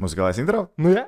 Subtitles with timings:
[0.00, 0.70] Muzikālais intro?
[0.80, 1.04] Nu, jā.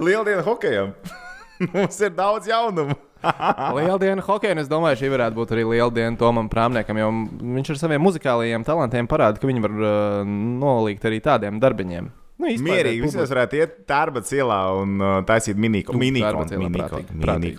[0.00, 0.94] Lieldiena hokejam!
[1.74, 2.96] Mums ir daudz jaunumu!
[3.76, 7.10] Liela diena hokeja, un es domāju, šī varētu būt arī liela diena Tomam Prāmniekam, jo
[7.38, 10.32] viņš ar saviem muzikālajiem talantiem parāda, ka viņi var uh,
[10.64, 12.10] nolīgt arī tādiem darbiņiem.
[12.42, 16.00] Nu, Mierīgi, visiem varētu iet tērbats ielā un uh, taisīt mini-koncertu.
[16.00, 17.52] Mini mini prātīgi, mini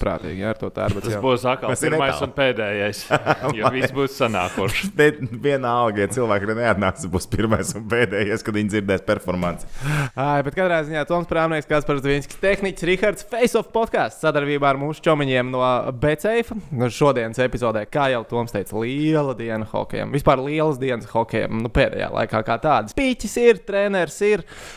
[0.00, 0.38] prātīgi.
[0.40, 1.02] jā, ar to tērbu.
[1.04, 3.02] Tas būs atkal pirmais un pēdējais.
[3.60, 4.90] Jo viss būs sanākuši.
[4.98, 5.10] Te
[5.42, 9.68] vienalga, ja cilvēki neatnāks, būs pirmais un pēdējais, kad viņi dzirdēs performanci.
[10.14, 14.70] Ai, bet katrā ziņā Toms Prāmnieks, kas par Zviņskis tehniķis, Rihards Face of podkāsts sadarbībā
[14.72, 15.62] ar mūsu čomiņiem no
[16.00, 16.54] BCF.
[16.94, 20.12] Šodienas epizodē, kā jau Toms teica, liela diena hokejam.
[20.14, 22.94] Vispār lielas dienas hokejam, nu pēdējā laikā kā tādas.
[22.96, 24.29] Pīķis ir, treneris ir,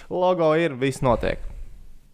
[0.09, 1.39] logo ir, viss notiek.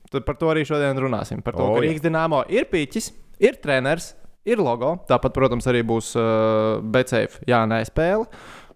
[0.10, 1.44] Tad par to arī šodien runāsim.
[1.46, 1.84] Par to, O, ka.
[1.86, 3.12] Rīgas dīnāmo ir pīķis,
[3.46, 4.12] ir treneris,
[4.50, 4.96] ir logo.
[5.10, 8.26] Tāpat, protams, arī būs uh, BCF jānē spēle.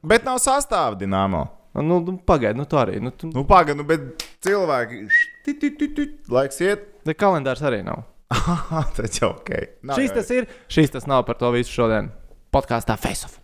[0.05, 1.45] Bet nav sastāvā dīnāmo.
[1.73, 2.99] Nu, nu, Pagaidi, nu, tu arī.
[3.01, 3.31] Nu, tu...
[3.33, 4.99] Nu, pagaidi, nu, bet cilvēki.
[5.45, 6.83] Ti, ti, ti, ti, Laiks iet.
[7.07, 8.03] Bet kalendārs arī nav.
[8.97, 9.49] Tas jau ok.
[9.89, 12.11] Nav Šis jau- tas ir, šis tas nav par to visu šodien.
[12.53, 13.39] Podkāstā Face of.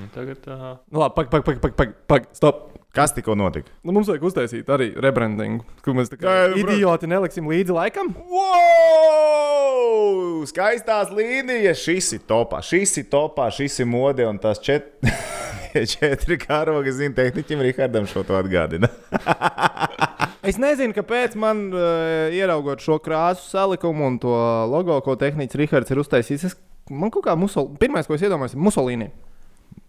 [0.00, 2.70] Un Tagad uh, Nu, labi, pagaidi, pagaidi, pagaidi, pagaidi, pag, stop.
[2.92, 3.72] Kas tikko notika?
[3.80, 8.12] Nu, mums vajag uztaisīt arī rebrandingu, kur mēs tā kā Jā, idioti neliksim līdzi laikam.
[8.28, 9.72] Wow!
[10.48, 11.80] Skaistās līnijas.
[11.80, 14.24] Šis ir topā, šis ir topā, šis ir mode.
[14.28, 14.84] Un tās čet...
[15.94, 18.88] četri karogi, zina, tehniķim Rihardam šo to atgādina.
[20.42, 24.32] Es nezinu, kāpēc man, uh, ieraugot šo krāsu salikumu un to
[24.66, 26.56] logo, ko tehnicis Rihards ir uztaisījis, es,
[26.90, 27.68] man kaut kā musol...
[27.78, 29.06] pirmais, ko es iedomājos, ir Musolīni.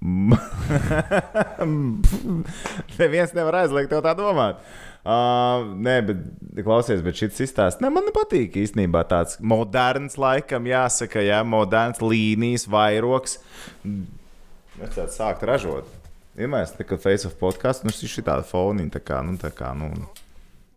[2.99, 4.59] Neviens nevar aizliegt tev tā domāt.
[5.03, 6.19] Uh, nē, bet
[6.63, 9.03] klausies, bet šis izstāsts ne, man nepatīk īstenībā.
[9.09, 13.37] Tāds moderns, laikam, jāsaka, jā, moderns līnijas, vairoks.
[13.83, 15.87] Mēs tādu sākt ražot.
[16.39, 19.51] Vienmēr tas ir Face of podkāsts, nu šis ir tāds foniņš, tā kā, nu, tā
[19.53, 19.91] kā, nu.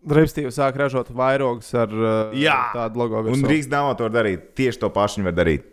[0.07, 2.59] Repstīvi sāk ražot vairogus ar uh, Jā.
[2.75, 3.25] tādu logo.
[3.25, 3.49] Un virsū.
[3.51, 4.53] Rīgas dāmā to darīt.
[4.59, 5.65] Tieši to pašu viņi var darīt.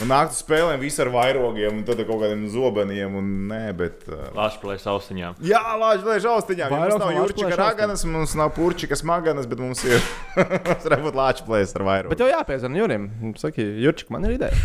[0.00, 3.16] Un nākt uz spēlēm visi ar vairogiem, un tad ar kaut kādiem zobeniem.
[3.18, 5.40] Un, nē, bet, uh, Lāčplēs austiņām.
[5.44, 6.68] Jā, lāž, lēž austiņā.
[6.72, 9.98] Vairogs Mums nav jūrčika raganas, mums nav purčika smaganas, bet mums ir
[10.68, 12.14] mums var būt lāča plēs ar vairogu.
[12.14, 13.08] Bet jau jāpiezvan Jurim.
[13.40, 14.56] Saki, Jurčik, man ir ideja.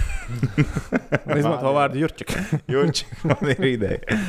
[1.39, 2.35] Izmanto vārdu Jurčik.
[2.73, 4.19] Jūrčika man ir ideja.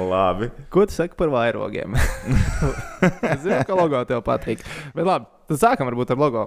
[0.00, 0.50] Labi.
[0.72, 1.98] Ko tu saki par vairogiem?
[1.98, 4.64] es zinu, ka logo tev patīk.
[4.96, 6.46] Bet labi, tad sākam varbūt ar logo.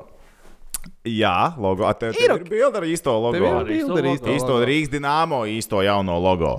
[1.05, 1.85] Jā, logo.
[1.87, 3.37] A, Tev, Ir tev ir bilde ar īsto logo.
[3.39, 4.65] Ar īsto bilde ar īsto Īsto logo.
[4.69, 6.53] Rīgas dīnāmo, īsto jauno logo.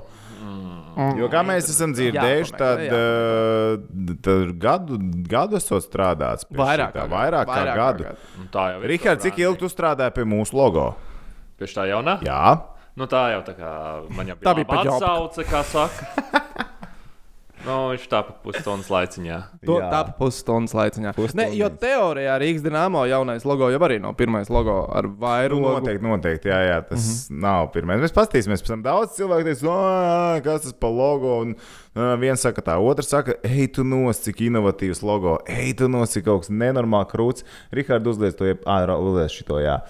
[1.17, 4.99] Jo kā mēs esam dzirdējuši, tad, uh, tad gadu,
[5.31, 6.45] gadu esot strādāts.
[6.45, 6.99] pie Vairāk šitā.
[6.99, 8.05] kā vairāk kā Vairāk kā gadu.
[8.05, 8.49] gadu.
[8.53, 8.89] Tā jau ir.
[8.91, 10.91] Rihards, cik ilgi tu strādāji pie mūsu logo?
[11.61, 12.19] Pēc tā jaunā?
[12.27, 12.61] Jā,
[12.99, 13.69] Nu, tā jau tā kā
[14.13, 14.99] man jau Tā bija bija pa jobu.
[14.99, 16.07] atsauce, kā saka.
[17.67, 19.39] nu, viņš tāpat pusstundas laiciņā.
[19.69, 21.13] To tā pa pusstundas laiciņā.
[21.17, 21.39] Pusstundas.
[21.41, 25.75] Ne, jo teorijā Rīgas dīnāmo jaunais logo jau arī nav pirmais logo ar Nu, vairogu.
[25.77, 26.49] noteikti, noteikti.
[26.53, 27.41] Jā, jā tas mm -hmm.
[27.47, 28.01] nav pirmais.
[28.01, 31.41] Mēs paskatīsimies, pēc tam daudz cilvēku teiks, "Ā, kas tas par logo.
[31.41, 31.55] Un,
[31.95, 36.25] viens saka, tā, otrs saka, ej, tu nos, cik inovatīvs logo, ej, tu nos, cik
[36.25, 37.45] kaut kas nenormāli krūts.
[37.73, 39.81] Rihards uzliek to, ārā uzliek šito, jā.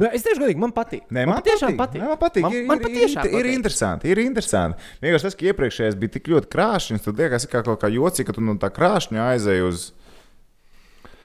[0.00, 1.02] Nu, Es tieši godīgi, man patīk.
[1.12, 2.00] Nē, man patiešām patīk.
[2.00, 2.42] Nē, man patīk.
[2.46, 3.54] Man, ir, man ir, patiešām ir, ir patīk.
[3.60, 4.08] interesanti.
[4.14, 4.90] Ir interesanti.
[5.04, 8.32] Vienkārši tas, ka iepriekšējais bija tik ļoti krāšņs, tad liekas, ka kaut kā jocīgi, ka
[8.38, 9.90] tu no tā krāšņa aizēji uz.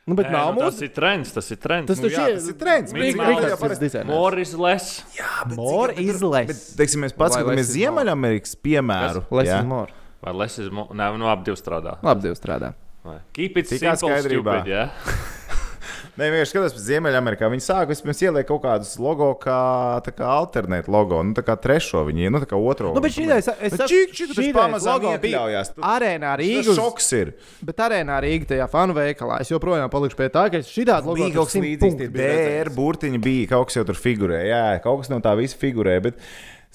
[0.05, 0.83] Nu, bet Nē, nav nu, tas mūsu.
[0.85, 1.31] ir trends.
[1.33, 1.87] Tas ir trends.
[1.89, 4.05] Tas Nu, jā, ir- tas ir trends, bet daudz- tas dizainers.
[4.11, 4.99] More is less.
[5.17, 6.47] Jā, bet More cik- is less.
[6.51, 7.71] Bet, teiksim, mēs paskatāmies?
[7.73, 9.23] Ziemeļamerikas piemēru.
[9.31, 9.59] Less jā.
[9.63, 9.89] is more.
[10.21, 10.89] Vai less is more?
[10.93, 11.97] Nē, nu, ap divi strādā.
[12.03, 12.73] Labi, divi strādā.
[13.03, 13.17] Vai?
[13.33, 14.61] Keep it simple, skaidrībā.
[14.61, 14.89] stupid, jā.
[16.15, 17.47] Nē, vienkārši skatās pēc Ziemeļamerikā.
[17.51, 19.57] Viņi sāk vispirms ielikt kaut kādus logo, kā,
[20.15, 22.93] kā alternēt logo, nu tā kā trešo viņi, nu tā kā otro.
[22.95, 25.73] Nu, bet šī ideja, es tas idejas pamazām iekļaujās.
[25.75, 26.79] Arēnā Tas Rīgas.
[26.79, 27.33] šoks ir.
[27.67, 31.35] Bet arēnā Rīgā tajā fanu veikalā es joprojām palikšu pie tā, ka tādu logo Bija
[31.35, 35.19] kaut kas līdzīgs, DR burtiņi bija, kaut kas jau tur figurē, jā, kaut kas no
[35.19, 36.23] tā visa figurē, bet,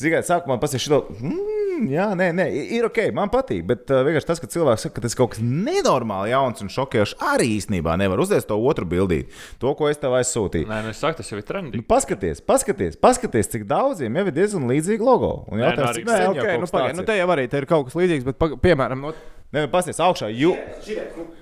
[0.01, 2.47] zināt, sākumā pasaka šito, mm, jā, nē, nē,
[2.79, 5.43] ir ok, man patīk, bet uh, vienkārši tas, ka cilvēks saka, ka tas kaut kas
[5.45, 9.31] nenormāli jauns un šokējošs, arī īstenībā nevar uzliekt to otru bildīti,
[9.63, 10.69] to, ko es tev aizsūtīju.
[10.71, 11.83] Nē, nu, es saku, tas jau ir Nu, trendy.
[11.95, 15.33] paskaties, paskaties, paskaties, cik daudziem jau ir diezgan līdzīga logo.
[15.51, 17.11] Un Nē, jautājums, nu, sen Nē, jau okay, nu, kas pagaid, tāds nu, ir?
[17.13, 19.15] te jau arī te ir kaut kas līdzīgs, bet, paga- piemēram, no
[19.51, 20.29] Nē, paskaties, augšā.
[20.31, 20.53] Ju...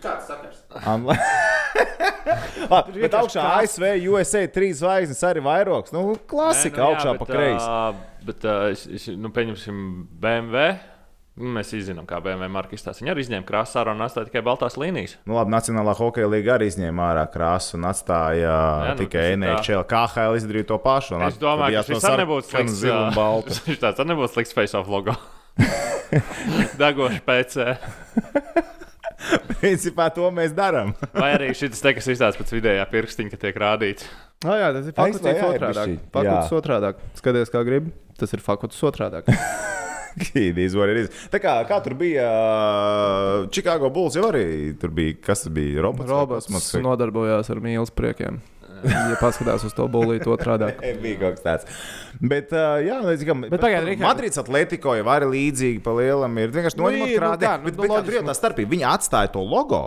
[0.03, 0.58] kāds sakars.
[2.69, 5.95] Labi, bet augšā ASV, USA, trīs zvaigznes arī vairogs.
[5.95, 7.65] Nu, klasika Nē, nu, jā, augšā pa kreisi.
[7.65, 7.81] ā,
[8.29, 9.83] Bet, uh, es, es, nu, pieņemsim,
[10.21, 10.75] BMW.
[11.39, 12.99] Nu, Mēs izzinām, kā BMW marka izstāsta.
[13.01, 15.15] Viņi arī izņēma krāsas ārā un atstāja tikai baltās līnijas.
[15.23, 18.57] Nu, labi, Nacionālā hokeja līnga arī izņēma ārā krāsu un atstāja Jā,
[18.91, 19.53] nu, tikai tas ir tā.
[19.55, 19.85] NHL.
[19.93, 21.21] KHL izdarīja to pašu.
[21.29, 22.83] Es domāju, ka nebūtu sarkanu, slikts.
[23.87, 25.15] arī nebūtu slikts face of logo.
[26.83, 27.71] Dagošs PC.
[29.61, 30.95] Principā to mēs darām.
[31.17, 34.07] Vai arī šis te, kas izstāsta pēc vidējā pirkstiņa, ka tiek rādīts.
[34.47, 35.97] Ah, jā, tas ir bišķiņ.
[36.15, 36.61] Fakultāts Jā.
[36.61, 36.93] otrādi.
[37.19, 37.95] Skaties, kā gribi.
[38.19, 39.25] Tas ir fakultāts otrādi.
[40.29, 40.75] Kīdīs.
[41.31, 42.27] Tā kā, kā tur bija
[43.55, 45.83] Chicago Bulls, jau arī tur bija, kas bija?
[45.85, 46.11] Robots.
[46.11, 48.41] Robots nodarbojās ar mīlestības priekiem.
[49.11, 50.69] Ja paskatās uz to bulītu otrādi.
[51.05, 51.81] bija kaut kas tāds.
[52.21, 53.25] Bet, uh, jā, līdz.
[53.49, 54.05] Bet pagaid, Rihard.
[54.05, 56.53] Madrids Atletico jau arī līdzīgi pa lielam ir.
[56.55, 57.49] Vienkārši Nu, noņemot nu krādi.
[57.49, 58.31] kā, nu, Bet, nu, bet loģiski, tur ir nu.
[58.31, 58.73] tā starpība.
[58.77, 59.83] Viņi atstāja to logo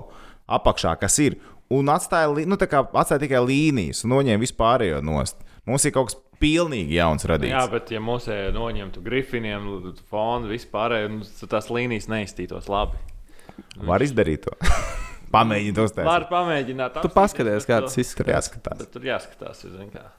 [0.51, 1.37] apakšā, kas ir.
[1.71, 5.39] Un atstāja, nu, tā kā atstāja tikai līnijas un noņēma vispārējo nost.
[5.69, 7.53] Mums ir kaut kas pilnīgi jauns radīts.
[7.53, 9.69] Jā, bet ja mūsu noņemtu grifiniem,
[10.11, 12.99] fonu, vispārēju, nu, tad tās līnijas neiztītos labi.
[13.87, 14.57] Var izdarīt to.
[15.33, 16.07] Pamēģiniet to uztaisīt.
[16.11, 17.01] Var pamēģināt.
[17.01, 18.35] Tu paskaties, kā tas izskatās.
[18.51, 18.87] Jāskatās.
[18.91, 20.09] Tur jāskatās, zin kā.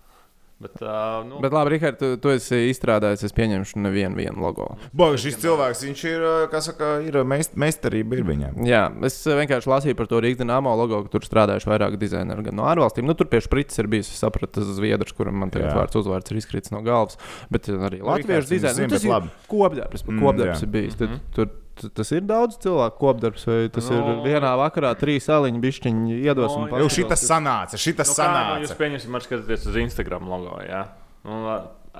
[0.62, 4.68] Bet, uh, nu, Bet labi, Rihard, tu, tu esi izstrādājis, es pieņemšu nevienu vienu logo.
[4.94, 8.60] Boga, šis cilvēks, viņš ir, kā saka, ir meist, meistarība ir viņam.
[8.70, 12.54] Jā, es vienkārši lasīju par to Rīgas dīnāmo logo, ka tur strādājuši vairāk dizaineri gan
[12.60, 13.08] no ārvalstīm.
[13.10, 15.80] Nu, tur pie šprices ir bijis, es sapratu, tas zviedrs, kuram man tagad Jā.
[15.80, 17.18] vārds uzvārds ir izkritis no galvas.
[17.50, 18.86] Bet arī latviešu dizaineri.
[18.86, 19.34] Nu, tas ir labi.
[19.50, 20.68] kopdarbs, Mm, kopdarbs jā.
[20.68, 20.94] ir bijis.
[21.02, 24.00] Tad, tur, t- Tas ir daudz cilvēku kopdarbs, vai tas no.
[24.02, 24.14] No.
[24.14, 26.52] ir vienā vakarā trīs aliņu bišķiņu iedos.
[26.52, 26.82] No, un jā.
[26.84, 28.64] Jau šitas sanāca, šitas nu, kā, nu, sanāca.
[28.66, 30.58] jūs pieņemsiet, man skatāties uz Instagram logo.
[30.66, 30.84] Jā.
[31.24, 31.40] Nu,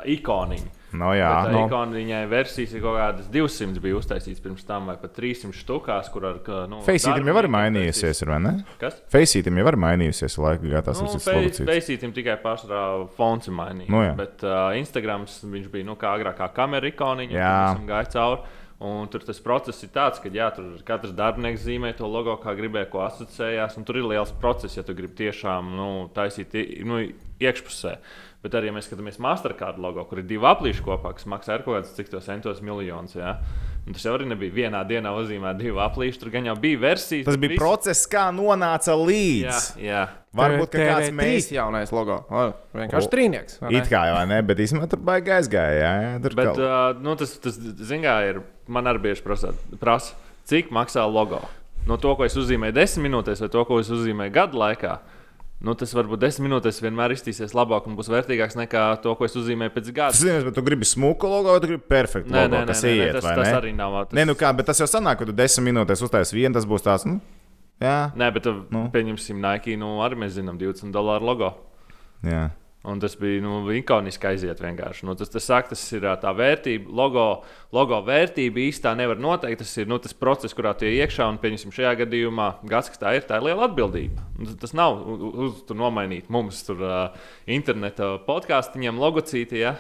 [0.09, 0.71] ikoniņu.
[0.97, 1.63] No jā, tā no.
[1.69, 6.11] ikona viņai versijas ir kaut kādas 200 bija uztaisītas pirms tam, vai pat 300 štukās,
[6.13, 8.53] kur ar nu, Faceītam jau darbinieki mainījusies, vai ne?
[8.81, 8.99] Kas?
[9.13, 11.65] Faceītam jau ir mainījusies, laika gaitā tas Nu, ir slogocīts.
[11.69, 12.83] Faceītam tikai pārsvarā
[13.17, 13.93] fonts ir mainīts.
[13.93, 14.13] Nu, jā.
[14.21, 17.55] bet uh, Instagrams viņš bija nu, kā agrāk, kā kamera ikoniņa, Jā.
[17.73, 18.59] kas gāja cauri.
[18.83, 22.55] Un tur tas process ir tāds, ka jā, tur katrs darbinieks zīmē to logo, kā
[22.59, 23.77] gribēja, ko asociējās.
[23.87, 26.57] Tur ir liels process, ja tu gribi tiešām nu, taisīt
[26.89, 26.99] nu,
[27.43, 27.93] iekšpusē.
[28.43, 31.63] Bet arī, ja mēs skatāmies Mastercard logo, kur ir divi aplīši kopā, kas maksā ar
[31.63, 33.15] kaut kādus cik tos centos miljonus.
[33.15, 33.37] Jā.
[33.87, 36.19] Un tas jau arī nebija vienā dienā uzzīmēts divi aplīši.
[36.21, 37.25] Tur gan jau bija versijas.
[37.27, 39.63] Tas bija visi- process, kā nonāca Jā, līdz.
[39.83, 40.03] jā.
[40.39, 41.49] Varbūt ka kāds TV3 mēs.
[41.53, 42.21] jaunais logo.
[42.31, 42.45] O,
[42.79, 43.59] Vienkārši O, trīnieks.
[43.75, 45.75] It kā jau ne, bet īstenībā tur baigi aizgāja.
[45.83, 49.53] Jā, jā, tur Bet kaut- uh, nu, tas, tas zināmā, ir man arī bieži prasa,
[49.81, 50.15] prasa,
[50.47, 51.43] cik maksā logo.
[51.85, 54.99] No to, ko es uzzīmēju desmit minūtēs, vai to, ko es uzzīmēju gadu laikā.
[55.63, 59.37] Nu, tas varbūt desmit minūtēs vienmēr iztīsies labāk un būs vērtīgāks nekā to, ko es
[59.39, 60.11] uzzīmēju pēc gada.
[60.11, 62.71] Tas zināms, bet tu gribi smuku logo, vai tu gribi perfektu Nē, logo, nē, nē,
[62.73, 63.53] kas nē, nē, iet, tas, vai tas ne?
[63.61, 63.99] arī nav.
[64.09, 64.17] Tas...
[64.19, 66.83] Nē, nu kā, bet tas jau sanāk, ka tu desmit minūtēs uztaisīsi vienu, tas būs
[66.83, 67.21] tāds, nu,
[67.79, 68.51] jā, Nē, bet.
[68.75, 68.89] Nu.
[68.91, 71.53] pieņemsim Nike, nu arī mēs zinām 20 dolāru logo.
[72.27, 72.49] jā.
[72.83, 75.05] Un tas bija nu, ikoniski aiziet vienkārši.
[75.07, 77.27] Nu, tas, tas, saka, tas ir tā vērtība, logo,
[77.71, 79.61] logo vērtība īstā nevar noteikt.
[79.63, 83.13] Tas ir nu, tas process, kurā tie iekšā un, pieņemsim, šajā gadījumā, gads, kas tā
[83.15, 84.25] ir, tā ir liela atbildība.
[84.35, 89.61] Un Tas, tas nav u- u- uz tur nomainīt mums tur uh, interneta podkāstiņiem, logocīti.
[89.63, 89.77] Ja?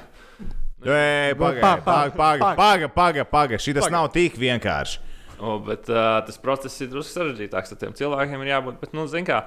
[0.82, 0.87] Pa-
[1.34, 3.62] Pagaidi, pa- pagaidi, pa- pagaidi, pagaidi, pagaidi.
[3.66, 5.00] Šis nav tik vienkārši.
[5.43, 7.75] O, bet uh, tas process ir drusku sarežģītāks.
[7.75, 8.78] Tad tiem cilvēkiem ir jābūt.
[8.78, 9.40] Bet, nu, zin kā,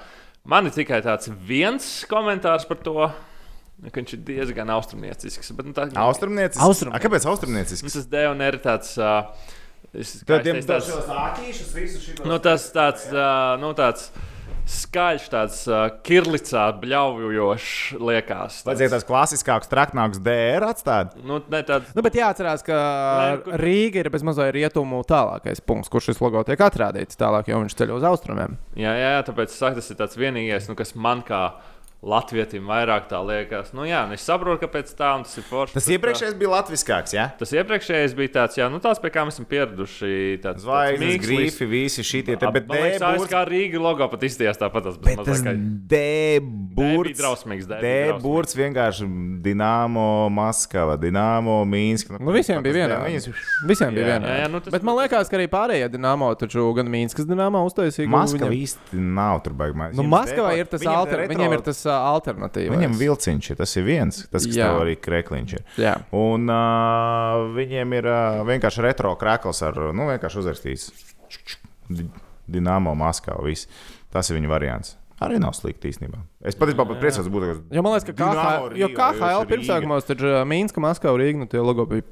[0.43, 3.07] man ir tikai tāds viens komentārs par to.
[3.91, 5.51] Ka Viņš ir diezgan austrumniecisks.
[5.55, 6.61] Bet, nu, tā, Austrumniecis.
[6.63, 7.83] Austrum- A, kāpēc austrumniecis?
[7.83, 8.95] Nu, tas DNR ir tāds.
[8.97, 9.27] Uh,
[9.93, 12.25] es- Tādiem teicu, tāds- āķīšus, visus šitos.
[12.25, 14.09] Nu, tas tāds, uh, nu, tāds
[14.65, 18.63] skaļš, tāds uh, kirlicā bļaujošs liekas.
[18.65, 21.13] Vajadzēja tās klasiskākas, traknākas DR atstāt.
[21.21, 25.89] Nu, ne, tāds, Nu, bet jāatcerās, ka Nē, kur- Rīga ir bezmazliet rietumu tālākais punkts,
[25.93, 28.57] kur šis logo tiek atrādīts tālāk, jo viņš ceļ uz austrumiem.
[28.75, 31.53] jā, jā, tāpēc es saku, tas ir tāds vienīgais, nu, kas man kā
[32.05, 33.71] latvietim vairāk tā liekas.
[33.73, 35.73] Nu, jā, nu, es saprotu, kāpēc tā un tas ir forši.
[35.73, 37.25] Tas bet, iepriekšējais bija latviskāks, jā?
[37.33, 40.11] uh, Tas iepriekšējais bija tāds, jā, nu, tāds, pie kā mēs esam pieraduši.
[40.45, 43.29] Tāds, Zvaigznes, grīfi, visi šitie te, bet tā D-burts.
[43.31, 44.85] kā Rīga logo pat izstījās tāpat.
[44.91, 45.55] Tas Bet bija mazliet kā-
[45.89, 46.03] D
[46.39, 47.07] D-burts.
[47.09, 48.19] bija drausmīgs, D drausmīgs.
[48.21, 49.07] D-burts vienkārši
[49.45, 52.19] Dienāmo, Maskava, Dienāmo, Mīnska.
[52.19, 52.99] Nu, visiem bija vienā.
[53.05, 53.29] Viņas
[53.69, 54.35] Visiem bija viena.
[54.43, 58.09] Jā, nu, tas- Bet man liekas, ka arī pārējie dīnāmo, taču gan Mīnskas dīnāmo uztaisīja.
[58.11, 59.93] Maskava īsti nav tur baigta.
[59.95, 62.73] Nu, Maskavā ir tas alter, viņiem ir tas uh, alternatīvs.
[62.75, 65.63] Viņam vilciņš ir, tas ir viens, tas, tev arī krekliņš ir.
[65.81, 65.95] Jā.
[66.15, 70.91] Un uh, viņiem ir uh, vienkārši retro krāklis ar, nu, vienkārši uzrakstīts
[71.89, 72.09] Di-
[72.51, 73.41] Dinamo Maskavā.
[73.47, 73.67] Viss.
[74.13, 74.95] Tas ir viņa variants.
[75.23, 76.19] Arī nav slikti īstenībā.
[76.43, 77.61] Es patiesībā pat priecājos būt tāds.
[77.71, 82.03] Jo man liekas, ka KHL, pirmsākumos tur Mīnska, Maskava, Rīga, nu tie logo bija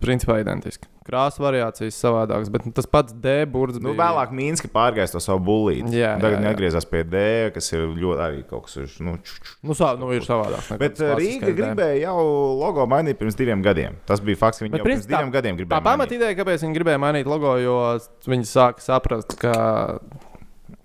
[0.00, 0.88] Principā identiski.
[1.04, 3.82] Krāsa variācijas savādākas, bet nu, tas pats D burbuļs.
[3.84, 5.90] Nu, vēlāk Mīnska pārgājis to savu bullīti.
[5.98, 8.94] Jā, Tagad atgriezās pie D, kas ir ļoti arī kaut kas uz.
[9.04, 9.18] Nu.
[9.66, 10.70] Nu, sā, nu ir savādāk.
[10.80, 11.56] Bet klasiskais Rīga D.
[11.58, 12.16] gribēja jau
[12.62, 13.98] logo mainīt pirms diviem gadiem.
[14.08, 15.84] Tas bija fakts, ka viņi Bet jau pirms principā diviem gadiem Tā gribēja.
[15.90, 17.76] pamatīdēja, kāpēc viņi gribēja mainīt logo, jo
[18.30, 19.54] viņi sāka saprast, ka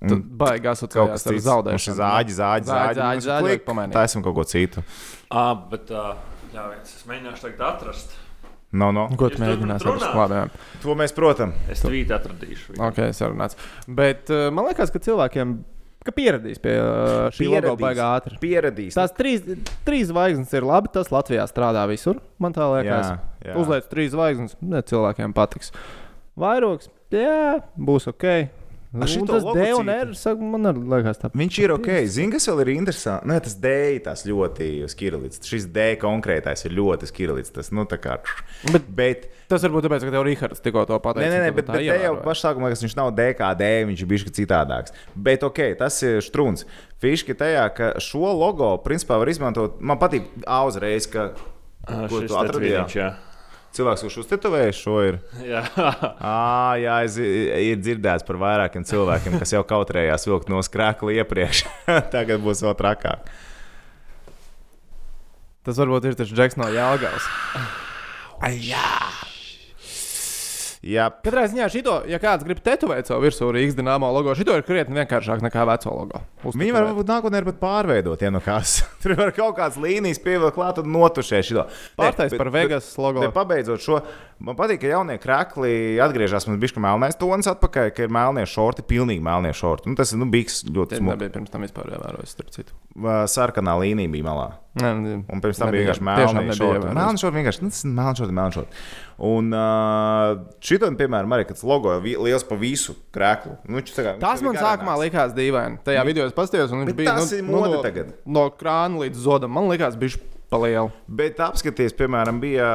[0.05, 0.21] Mm.
[0.37, 1.23] baigi Kaut kas.
[1.25, 2.99] Mums ir zāģi, zāģi, Zāģi, zāģi.
[2.99, 3.93] zāģi, zāģi pamainīt.
[3.95, 4.83] Taisam kaut ko citu.
[5.31, 6.13] Ah, bet uh,
[6.53, 8.13] jā, viens, es mēģināšu tagad atrast.
[8.75, 9.05] No, no.
[9.19, 10.57] Ko tu mēģināsi atrast?
[10.83, 11.69] To mēs, protams.
[11.71, 12.75] Es tvītu atradīšu.
[12.83, 13.57] Ok, sarunāts.
[13.87, 15.55] Bet uh, man liekas, ka cilvēkiem
[16.05, 18.37] ka pieradīs pie uh, šī logo baigā ātri.
[18.41, 18.97] Pieradīs.
[18.97, 19.45] Tās trīs,
[19.87, 20.91] trīs zvaigznes ir labi.
[20.93, 22.19] Tas Latvijā strādā visur.
[22.41, 23.13] Man tā liekas.
[23.15, 23.55] Jā, jā.
[23.61, 25.73] Uzliec trīs zvaigznes, ne cilvēkiem patiks.
[26.39, 28.27] Vairogs, jā, būs ok.
[28.95, 29.89] A, šito tas D un?
[29.91, 31.29] R, saka, man arī liekas, tā.
[31.35, 31.89] Viņš ir ok.
[32.07, 33.27] Zini, kas vēl ir interesanti?
[33.31, 35.41] Nē, tas D ir tas ļoti skirlīts.
[35.43, 37.51] Šis D konkrētais ir ļoti skirlīts.
[37.55, 38.17] Tas, nu, tā kā.
[38.71, 41.25] Bet Bet, tas varbūt tāpēc, ka tev Rihards tikko to pateica.
[41.27, 42.23] nē, nē, nē, bet, tā bet te jau ievēroji.
[42.25, 44.95] pašā sākumā, kas viņš nav D kā D, viņš ir bijis citādāks.
[45.15, 46.63] Bet, ok, tas ir strūns.
[47.03, 49.81] Fiški tajā, ka šo logo, principā, var izmantot.
[49.81, 51.33] Man patīk A uzreiz, ka
[51.85, 53.11] Ah, Ko šis tu atradīji?
[53.75, 53.79] Jā.
[53.79, 55.17] cilvēks, kurš uztetovējis šo ir.
[55.51, 61.19] Jā, À, jā, es, ir dzirdēts par vairākiem cilvēkiem, kas jau kautrējās vilkt no skrēkla
[61.19, 61.65] iepriekš.
[62.15, 63.29] Tagad būs vēl trakāk.
[65.65, 67.25] Tas varbūt ir tas Džeks no Jālgavas.
[70.85, 74.65] Jā, Katrā ziņā šito, ja kāds grib tetovēt savu virsū Rīgas dīnāmo logo, šito ir
[74.67, 76.21] krietni vienkāršāk nekā veco logo.
[76.45, 80.57] Viņi var varbūt nākotnē pat pārveidot, ja no kāds tur var kaut kādas līnijas pievilkt
[80.57, 81.65] klāt un notušēt šo.
[81.99, 83.21] Pārtais par Vegas logo.
[83.23, 84.01] Bet pabeidzot šo,
[84.43, 86.49] man patīk, ka jaunie krekli atgriežas.
[86.49, 89.91] Man bija melnais tonis atpakaļ, ka ir melnie šorti, pilnīgi melnie šorti.
[89.91, 91.13] Nu, tas ir nu, bijis ļoti smuki.
[91.13, 92.75] nebija pirms tam vispār ievērojis, starp citu.
[93.29, 94.51] Sarkanā līnija bija malā.
[94.75, 94.89] Nē,
[95.31, 96.89] Un pirms tam bija vienkārši nebija šorti.
[96.95, 98.79] Melnē šorti vienkārši, nu, tas ir melnē šorti, melnē šorti.
[99.29, 103.55] Un uh, šito, piemēram, arī, tas logo ir liels pa visu krēklu.
[103.71, 105.79] Nu, kā- Tas man sākumā likās dīvaini.
[105.87, 108.11] Tajā video es paskatījos, un viņš bija tas ir nu, mode no, tagad.
[108.27, 109.53] no krāna līdz zodam.
[109.55, 110.17] Man likās, bija
[110.49, 110.91] pa lielu.
[111.07, 112.67] Bet apskaties, piemēram, bija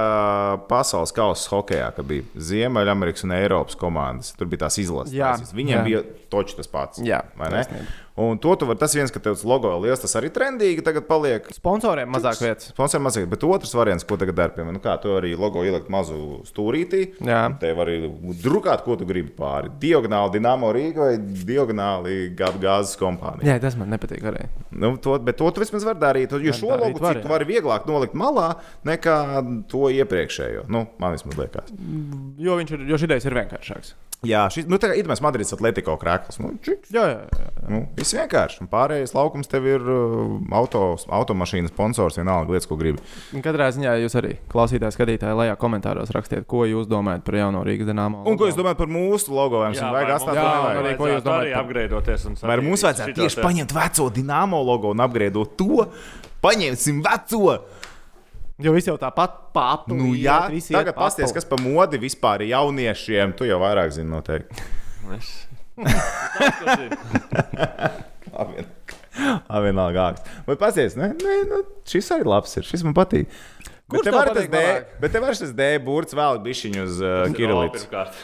[0.71, 4.35] pasaules kausa hokeja, kad bija Ziemeļamerikas un Eiropas komandas.
[4.39, 5.55] Tur bija tās izlases.
[5.57, 5.85] Viņiem jā.
[5.87, 7.03] bija točs tas pats.
[7.07, 7.63] Jā, vai ne?
[7.63, 7.99] taisnība.
[8.21, 10.85] Un to tu vari, tas viens, ka tev tas logo ir liels, tas arī trendīgi
[10.85, 11.47] tagad paliek.
[11.57, 12.71] Sponsoriem mazāk vietas.
[12.75, 15.89] Sponsoriem mazliet, bet otrs variants, ko tagad dara, piemēram, nu kā tu arī logo ielikt
[15.93, 17.03] mazu stūrītī.
[17.25, 17.43] Jā.
[17.63, 18.11] Te var arī
[18.43, 19.73] drukāt, ko tu gribi pāri.
[19.81, 23.55] Diagonāli Dienāmo Rīga vai diagonāli gāzes kompānija.
[23.55, 24.45] Jā, tas man nepatīk arī.
[24.71, 26.37] Nu, to, bet to tu vismaz vari darīt.
[26.45, 27.33] Jo šo darīt logo var, citu jā.
[27.33, 28.51] var vieglāk nolikt malā
[28.89, 29.17] nekā
[29.71, 30.69] to iepriekšējo.
[30.73, 31.73] Nu, man vismaz liekas.
[32.41, 33.97] Jo ir, jo šī ideja ir vienkāršāks.
[34.21, 36.37] Jā, šis nu, ir Idris Madrids Atletico krāklis.
[36.43, 36.91] Nu, čiks.
[36.93, 37.39] Jā, jā, jā.
[37.41, 37.63] jā.
[37.73, 38.59] Nu, viss vienkārši.
[38.61, 43.01] Un pārējais laukums tev ir uh, auto, automašīnas sponsors, vienalga lietas, ko gribi.
[43.33, 47.65] Un Katrā ziņā jūs arī klausītāji, skatītāji, lejā komentāros rakstiet, ko jūs domājat par jauno
[47.65, 48.27] Rīgas dīnāmo.
[48.29, 49.65] Un ko jūs domājat par mūsu logo?
[49.65, 52.29] Viņu vajag atstāt Jā, arī ko jūs domājat par- apgreidoties.
[52.29, 55.87] un Vai mums vajadzētu tieši paņemt veco dīnāmo logo un apgriezot to?
[56.45, 57.61] Paņemsim veco!
[58.61, 59.97] Jo viss jau tāpat papu.
[59.97, 60.39] Nu, jā,
[60.69, 63.33] tagad pasties, kas pa modi vispār ir jauniešiem.
[63.39, 64.69] Tu jau vairāk zini noteikti.
[65.17, 65.47] Es-.
[69.61, 70.15] Vienalga.
[70.47, 71.13] Vai pasties, ne?
[71.19, 72.67] Nē, nu, šis arī labs ir.
[72.69, 73.31] Šis man patīk.
[73.91, 74.61] Kurš bet tev var tas D,
[75.03, 78.21] bet tev var šis D burts vēl bišķiņu uz uh, Tas ir pirmkārt.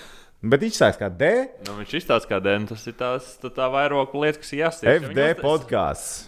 [0.46, 1.30] Bet viņš sāks kā D,
[1.66, 4.94] Nu, viņš izstāsta, kā dēļ tas ir tās, tā, tā vairāk lietas, kas jāsaka.
[5.08, 6.26] FD podkāsts.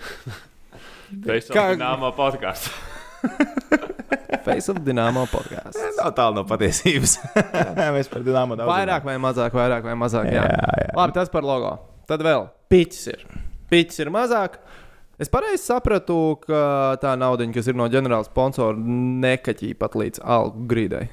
[1.28, 2.72] Facebook Kā- nāmā podkāsts.
[4.48, 5.80] Face of Dynamo podkāsts.
[5.98, 7.18] Nav tālu no patiesības.
[7.96, 8.70] Mēs par dīnāmo daudz.
[8.70, 10.30] Vairāk vai mazāk, vairāk vai mazāk.
[10.32, 10.90] Jā, Jā, jā.
[10.96, 11.74] Labi, tas par logo.
[12.08, 13.24] Tad vēl piķis ir.
[13.68, 14.60] Piķis ir mazāk.
[15.18, 16.60] Es pareizi sapratu, ka
[17.02, 21.08] tā nauda, kas ir no ģenerāla sponsora, nekaķī pat līdz algu grīdai.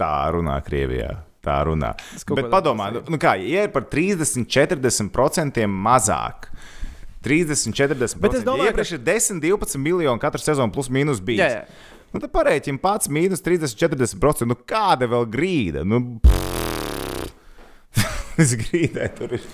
[0.00, 1.10] Tā runā Krievijā.
[1.44, 1.94] Tā runā.
[2.36, 6.50] Bet padomā, nu, nu kā, ja ir par 30, 40% mazāk.
[7.26, 8.20] 30, 40%.
[8.22, 11.44] Bet es domāju, iepriekš ir 10, 12 miljoni katru sezonu plus mīnus bijis.
[11.44, 11.98] Jā, jā.
[12.10, 14.48] Nu, tad parēķini pats mīnus 30, 40%.
[14.50, 15.86] Nu, kāda vēl grīda?
[15.86, 16.18] Nu,
[18.40, 19.44] Tas grīdē tur ir.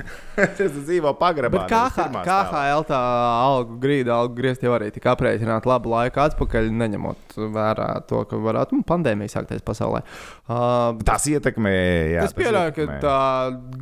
[0.58, 1.64] Tas dzīvo pagrabā.
[1.68, 3.00] KH, KHL tā
[3.42, 8.38] algu grīda, algu griezt jau arī tika aprēķināta labu laiku atpakaļ, neņemot vērā to, ka
[8.40, 10.02] varētu nu, pandēmija sākties pasaulē.
[10.46, 11.74] Uh, Tas ietekmē.
[12.14, 13.18] Jā, es pieļauju, ka tā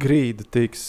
[0.01, 0.83] grīda tiks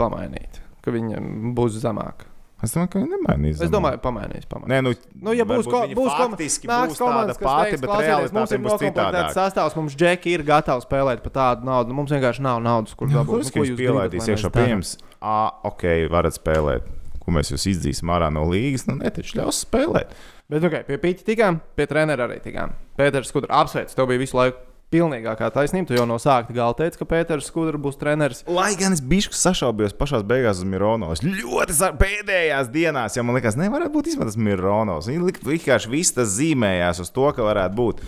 [0.00, 1.22] pamainīta, ka viņa
[1.56, 2.32] būs zemāka.
[2.58, 3.60] Es domāju, ka viņi nemainīs.
[3.62, 4.46] Es domāju, pamainīs.
[4.50, 4.72] pamainīs.
[4.72, 4.92] Nē, nu,
[5.28, 8.62] Nu, ja būs ko, būs ko, faktiski būs tāda pati, teiks, bet klausieties, mums ir
[8.64, 11.92] nokomplektēts sastāvs, mums džeki ir gatavi spēlēt par tādu naudu.
[11.92, 13.46] Nu, mums vienkārši nav naudas, kur dabūt.
[13.54, 14.50] Kurš viņš pielaidīs iekšā?
[14.56, 16.90] Pieņems, ah, ok, varat spēlēt.
[17.22, 20.14] ko mēs jūs izdzīsim ārā no līgas, nu netaču ļaus spēlēt.
[20.48, 22.72] Bet, ok, pie pīķa tikām, pie treneru arī tikām.
[22.96, 25.90] Pēters Skudra apsveic, tev bija visu laiku pilnīgākā taisnība.
[25.90, 28.44] Tu jau no sākta gala teici, ka Pēters Skudra būs treneris.
[28.48, 31.20] Lai gan es biju sašaubījos pašā beigās uz Mironovs.
[31.24, 35.10] Ļoti sa- pēdējās dienās, ja man liekas, nevarētu būt īstenībā tas Mironovs.
[35.12, 38.00] Lik- vienkārši viss tas zīmējās uz to, ka varētu būt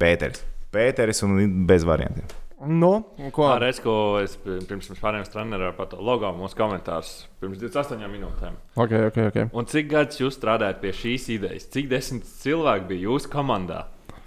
[0.00, 0.40] Pēters.
[0.74, 2.24] Pēteris un bez variantiem.
[2.66, 3.04] Nu,
[3.34, 3.44] ko?
[3.50, 7.58] Tā reize, ko es pi- pirms tam pārējām trenerā par to logo mūsu komentārus pirms
[7.60, 8.54] 28 minūtēm.
[8.80, 9.36] Ok, ok, ok.
[9.52, 11.68] Un cik gadus jūs strādājat pie šīs idejas?
[11.74, 13.82] Cik desmit cilvēki bija jūsu komandā?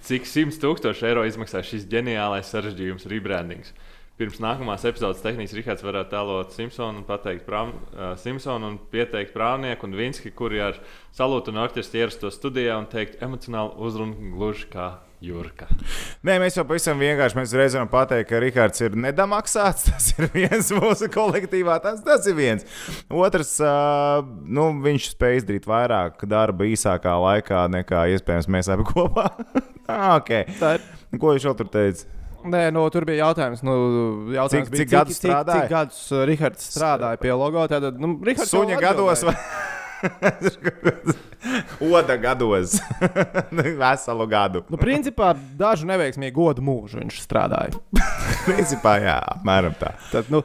[0.08, 3.74] Cik simts tūkstoši eiro izmaksā šis ģeniālais sarežģījums, rebrandings?
[4.16, 9.34] Pirms nākamās epizodes tehniski Rihards varētu tēlot Simpsonu un pateikt prām, uh, Simpsonu un pieteikt
[9.36, 10.80] prāvnieku un Vinski, kuri ar
[11.12, 14.88] salūtu un orķestri ierasto studijā un teikt emocionāli uzrunu gluži kā
[15.18, 15.66] Jurka.
[16.22, 19.86] Nē, mēs jau pavisam vienkārši mēs varam pateikt, ka Rihards ir nedamaksāts.
[19.90, 21.80] Tas ir viens mūsu kolektīvā.
[21.82, 22.66] Tas, tas ir viens.
[23.10, 29.26] Otrs, uh, nu, viņš spēj izdarīt vairāk darba īsākā laikā nekā iespējams mēs abi kopā.
[30.18, 30.46] okay.
[30.60, 30.86] Tā ir.
[31.18, 32.14] Ko viņš vēl tur teica?
[32.48, 33.74] Nē, nu, tur bija jautājums, nu,
[34.30, 35.64] jautājums Cik- bija, cik gadus cik, strādāja?
[35.64, 37.66] cik gadus uh, Rihards strādāja pie logo.
[37.70, 39.34] Tad, nu, Rihards jau Suņa gados vai
[41.92, 42.78] Oda gados.
[43.82, 44.62] Veselu gadu.
[44.70, 47.78] Nu, principā dažu neveiksmīgu godu mūžu viņš strādāja.
[48.48, 49.92] Principā, jā, apmēram tā.
[50.12, 50.42] Tad, nu,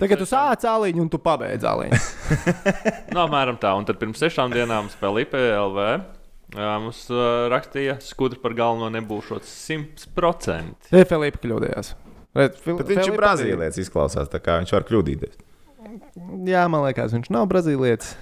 [0.00, 2.02] tagad tu sāc cāliņu un tu pabeidz cāliņu.
[3.12, 3.74] Nu, apmēram tā.
[3.78, 5.80] Un tad pirms sešām dienām spēlēja IPLV.
[6.56, 10.92] Jā, mums uh, rakstīja, skudri par galveno nebūšot 100%.
[10.92, 11.90] Te Filipa kļūdījās.
[12.36, 15.42] Bet viņš ir Filipa brazīlietis, izklausās tā kā viņš var kļūdīties.
[16.46, 18.14] Jā, man liekas, viņš nav brazīlietis.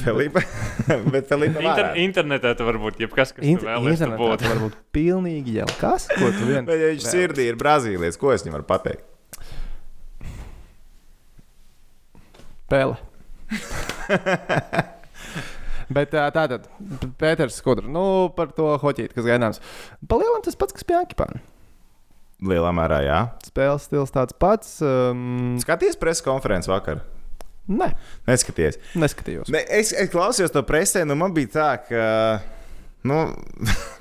[0.00, 0.40] Filipa.
[1.12, 4.42] Bet Filipa Inter internetā tas var būt jebkas, kas Int tev vēlēs tur internetā būt.
[4.42, 6.66] tas var būt pilnīgi jau kas, ko tu vien.
[6.70, 9.04] Bet ja viņš sirdī ir brazīlietis, ko es viņam varu pateikt?
[12.70, 12.96] Pēle.
[15.90, 16.68] Bet tā tad,
[17.18, 19.58] Pēters Skudra, nu par to hoķīti, kas gaidāms.
[20.06, 21.40] Palielam tas pats, kas pie Akipāna.
[22.46, 23.18] Lielā mērā, jā.
[23.44, 24.78] Spēles stils tāds pats.
[24.86, 27.02] Um, Skaties preses konferenci vakar.
[27.70, 27.90] Nē,
[28.28, 28.78] Neskaties.
[28.98, 29.50] neskatījos.
[29.54, 32.06] Ne, es, es klausījos to presē, nu man bija tā, ka.
[33.06, 33.16] Nu,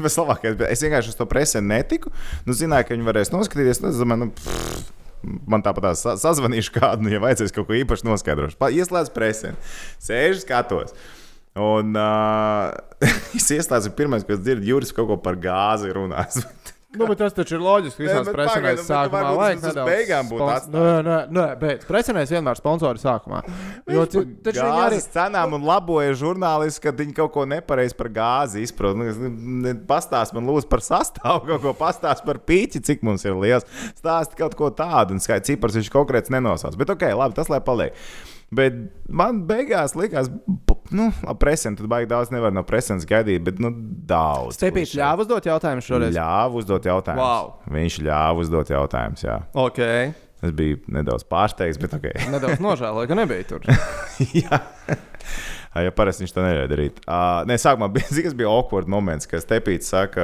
[0.03, 2.11] vislabākais, bet es vienkārši uz to presē netiku.
[2.43, 3.79] Nu, zināju, ka viņi varēs noskatīties.
[3.85, 4.89] Nu, es domāju, nu, pff,
[5.47, 8.57] man tāpat sa sazvanīšu kādu, nu, ja vajadzēs kaut ko īpaši noskaidrot.
[8.59, 9.53] Pa- Ieslēdzu presē,
[10.03, 10.91] sēžu, skatos.
[11.59, 12.75] Un uh,
[13.39, 16.41] es ieslēdzu, pirmais, ko es dzirdu, Juris kaut ko par gāzi runās.
[16.97, 18.01] Nu, bet tas taču ir loģiski.
[18.01, 20.73] Visās presenēs sākumā vajag tas beigām būtu atstājis.
[20.73, 23.43] Nē, nē, nē, bet presenēs vienmēr sponsori sākumā.
[23.93, 24.23] Jo taču
[24.63, 24.97] viņi arī.
[25.13, 28.97] Cenām un laboja žurnālisti, kad viņi kaut ko nepareizi par gāzi izprot.
[28.97, 33.37] Nu, ne- Pastāst man, lūdzu, par sastāvu, kaut ko pastāst par pīķi, cik mums ir
[33.37, 33.69] liels.
[33.93, 36.73] Stāst kaut ko tādu, un skaidrs, cipars viņš konkrēts nenosauc.
[36.81, 37.93] Bet ok, labi, tas lai paliek.
[38.49, 38.73] Bet
[39.05, 40.25] man beigās likās,
[40.95, 41.09] nu,
[41.41, 43.71] presents, tad baigi daudz nevar no presents gaidīt, bet nu,
[44.09, 44.57] daudz.
[44.57, 45.01] Stepīts klišeju.
[45.03, 46.15] ļāva uzdot jautājumu šoreiz.
[46.15, 47.25] Ļāva uzdot jautājumus.
[47.25, 47.53] Wow.
[47.75, 49.37] Viņš ļāva uzdot jautājumus, jā.
[49.67, 49.83] Ok.
[50.39, 52.09] Es biju nedaudz pārsteigts, bet ok.
[52.33, 53.65] Nedaudz nožēloju, ka nebija tur.
[54.43, 54.61] Jā.
[55.79, 57.01] Ja parasti viņš to nevarēja darīt.
[57.03, 60.23] Uh, nē, sākumā bija, kas bija awkward moments, kad Stepīts saka,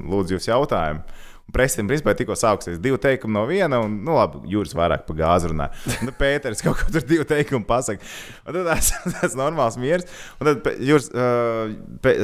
[0.00, 1.04] lūdzu, jūs jautājumu.
[1.54, 5.50] Presim, principā, tikko sāksies divi teikumi no viena, un, nu, labi, jūras vairāk par gāzi
[5.52, 5.70] runā.
[6.06, 8.04] Nu, Pēters kaut ko tur divu teikumu pasaka.
[8.46, 8.92] Un tad tas
[9.32, 10.06] ir normāls miers.
[10.40, 11.74] Un tad jūras uh,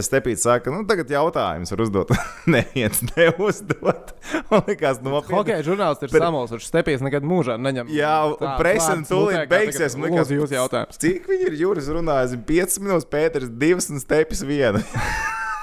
[0.06, 2.12] Stepīts saka, nu, tagad jautājums var uzdot.
[2.54, 4.12] Neviens neuzdot.
[4.50, 5.36] Man liekas, nopietni.
[5.38, 6.70] Hokeja žurnālisti ir Bet- samulsuši.
[6.70, 7.90] Stepīs nekad mūžā neņem.
[7.94, 9.96] Jā, un vārds tūlīt beigsies.
[9.98, 11.00] man liekas, Lūdzu, jūs jautājums.
[11.02, 12.36] Cik viņi ir jūras runājis?
[12.48, 14.82] 5 minūtes, Pēters, 2 un stepis 1.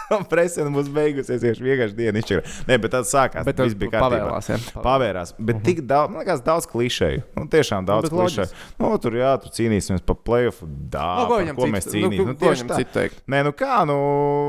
[0.32, 2.54] Presena būs beigusies tieši vienkārši dienu izšķirta.
[2.70, 3.46] Nē, bet tad sākās.
[3.48, 4.20] Bet tas viss bija kārtībā.
[4.28, 4.58] pavērās, jā.
[4.84, 5.34] Pavērās.
[5.39, 7.24] Bet tik daudz, man liekas, daudz klišeju.
[7.38, 8.50] Nu, tiešām daudz bet klišeju.
[8.84, 10.63] Nu, tur jā, tur cīnīsimies par playoff.
[10.94, 12.28] Dā, Nu, ko mēs nu, cīnīsimies?
[12.28, 12.80] Nu, ko tieši tā.
[12.82, 13.22] citu?
[13.32, 13.98] Nē, nu kā, nu.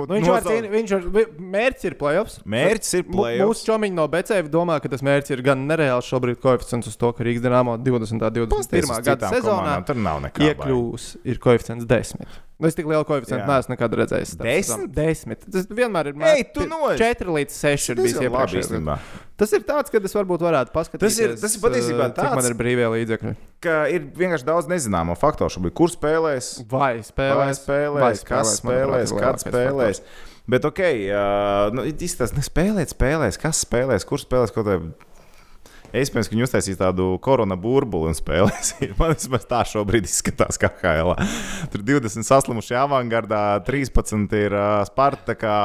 [0.09, 2.39] Nu, viņš nosauc- cīnīt, viņš var, mērķis ir playoffs.
[2.45, 3.45] Mērķis ir playoffs.
[3.45, 7.13] Mūsu čomiņi no Becēva domā, ka tas mērķis ir gan nereāls šobrīd koeficients uz to,
[7.17, 8.21] ka Rīgas dīnāmo 20.
[8.21, 8.91] un Pasties 21.
[8.99, 10.51] uz gada sezonā Tur nav nekā.
[10.53, 12.27] iekļūs ir koeficients 10.
[12.55, 14.33] Nu, Es tik lielu koeficientu neesmu nekad redzējis.
[14.39, 14.91] Desmit?
[14.95, 15.41] Desmit.
[15.51, 16.95] Tas vienmēr ir Ej, tu nož!
[17.01, 18.95] 4 līdz 6 ir bijis Tas īstenībā.
[19.43, 21.01] Tas ir tāds, ka es varbūt varētu paskatīties.
[21.03, 23.35] Tas ir- tas ir patiesībā eh, Cik man tāds- ir brīvie līdzekļi?
[23.97, 25.51] Ir vienkārši daudz nezināmo faktoru.
[25.51, 30.01] Šobrīd, kur spēlēs, Vai Vai spēlēs, spēlēs, kas spēlēs, kad spēlēs.
[30.47, 30.79] Bet, ok,
[31.11, 34.93] uh, nu, izstāstiet, spēlēt, spēlēs, kas spēlēs, kurš spēlēs kaut kādā.
[35.95, 38.73] Iespējams, ka viņi uztaisīs tādu korona burbuli un spēlēs.
[39.01, 41.15] Man vismaz tā šobrīd izskatās, kā HL.
[41.71, 45.59] Tur 20 saslimuši avangardā, 13 ir uh, Spartakā,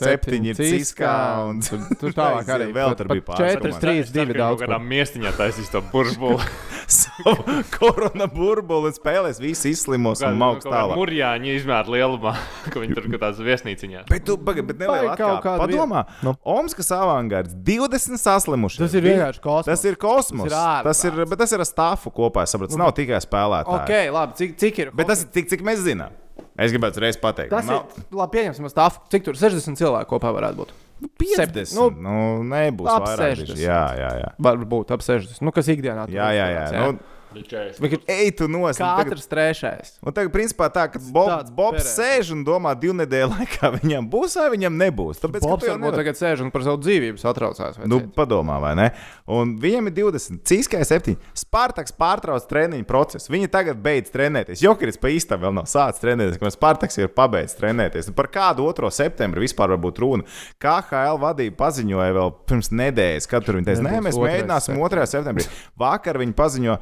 [0.00, 1.16] 7 ir Ciskā.
[1.50, 1.60] Un...
[1.64, 3.58] Tur, tur tālāk arī vēl tur bija pāris.
[3.58, 4.64] 4, pāris 3, 2 daudz.
[4.64, 6.40] Kādā miestiņā taisīs to buržbulu.
[6.86, 7.36] savu
[7.78, 10.96] korona burbuli un spēlēs, visi izslimos un mauks tālāk.
[10.98, 12.34] Mūrjāņi izmēra lielumā,
[12.68, 14.04] ka viņi tur kaut kādā viesnīciņā.
[14.10, 15.40] Bet tu pagaidi, bet atkāpe.
[15.44, 16.34] kāda Padomā, Nu.
[16.54, 18.82] Omskas avangards 20 saslimuši.
[18.84, 19.68] Tas ir vienkārši kosmos.
[19.74, 20.48] Tas ir kosmos.
[20.48, 21.02] Tas ir ārprāts.
[21.04, 22.74] tas ir, bet tas ir ar stāfu kopā, es saprotu.
[22.74, 23.80] Tas nav tikai spēlētāji.
[23.82, 24.94] Ok, labi, cik, cik ir?
[24.94, 26.14] Bet tas ir tik, cik mēs zinām.
[26.58, 27.50] Es gribētu reiz pateikt.
[27.50, 28.06] Tas nav, ir.
[28.14, 29.00] Labi, pieņemsim, stāv.
[29.10, 30.74] Cik tur 60 cilvēku kopā varētu būt?
[31.04, 31.74] nu, 50.
[31.74, 33.34] nu, Nu, nu, nebūs ap vairāk.
[33.34, 33.50] 60.
[33.54, 33.64] bišķi.
[33.66, 34.30] Jā, jā, jā.
[34.46, 35.42] Varbūt ap 60.
[35.44, 36.62] Nu, kas ikdienā tur jā, jā, jā.
[36.68, 38.78] izturēts, Nu, Vienkārši Ej, tu nos.
[38.78, 39.92] nu, tagad- Katrs trešais.
[40.04, 44.36] Un tagad, principā, tā, ka Bob, Bobs sēž un domā, divu nedēļu laikā viņam būs
[44.40, 45.20] vai viņam nebūs.
[45.22, 47.78] Tāpēc, Bobs jau varbūt nevari- tagad sēž un par savu dzīvību satraucās.
[47.78, 48.14] vai Nu, cits?
[48.16, 48.88] padomā, vai ne?
[49.26, 51.16] Un viņam ir 20, Cīskai 7.
[51.34, 53.30] Spartaks pārtrauc treniņu procesu.
[53.32, 54.62] Viņi tagad beidz trenēties.
[54.62, 58.08] Jokeris pa īstam vēl nav sācis trenēties, kamēr Spartaks ir pabeidzis trenēties.
[58.08, 58.90] Un par kādu 2.
[58.90, 60.24] septembri vispār var būt runa?
[60.62, 64.28] KHL vadība paziņoja vēl pirms nedēļas, kad tur viņi teica, nē, mēs 2.
[64.28, 65.06] mēģināsim 2.
[65.10, 65.46] septembrī.
[65.80, 66.78] Vakar viņi paziņoja.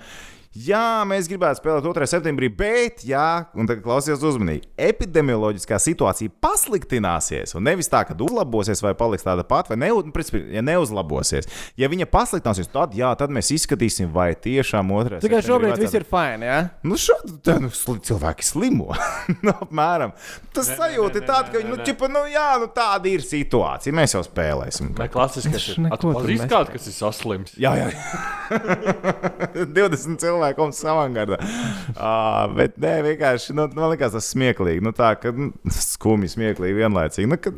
[0.52, 2.06] Jā, mēs gribētu spēlēt 2.
[2.10, 7.54] septembrī, bet, jā, un tagad klausieties uzmanīgi, epidemioloģiskā situācija pasliktināsies.
[7.56, 11.48] Un nevis tā, ka uzlabosies vai paliks tāda pati, vai ne, nu, principā, ja neuzlabosies.
[11.80, 15.22] Ja viņa pasliktināsies, tad, jā, tad mēs izskatīsim, vai tiešām 2.
[15.24, 16.44] Tikai šobrīd viss ir fini.
[16.50, 16.58] Ja?
[16.84, 18.90] Nu, šādi nu, sli, cilvēki slimo.
[19.46, 20.12] nu, apmēram.
[20.52, 21.88] Tas nē, sajūta ir tāda, ka nē, nu, nē.
[21.88, 23.96] ķipa, nu, jā, nu, tāda ir situācija.
[23.96, 24.92] Mēs jau spēlēsim.
[25.00, 25.80] Vai klasiskais ir?
[25.86, 26.52] neko tur Atpazīst nespēju.
[26.52, 27.56] kādu, kas ir saslims.
[27.56, 27.88] Jā, jā.
[27.96, 28.22] jā.
[29.80, 31.38] 20 cilvēku un savangardā.
[31.92, 34.82] Uh, bet nē, vienkārši nu, man liekas, tas smieklīgi.
[34.82, 37.28] Nu, tā kā nu, skumji, smieklīgi vienlaicīgi.
[37.30, 37.54] Nu, kad,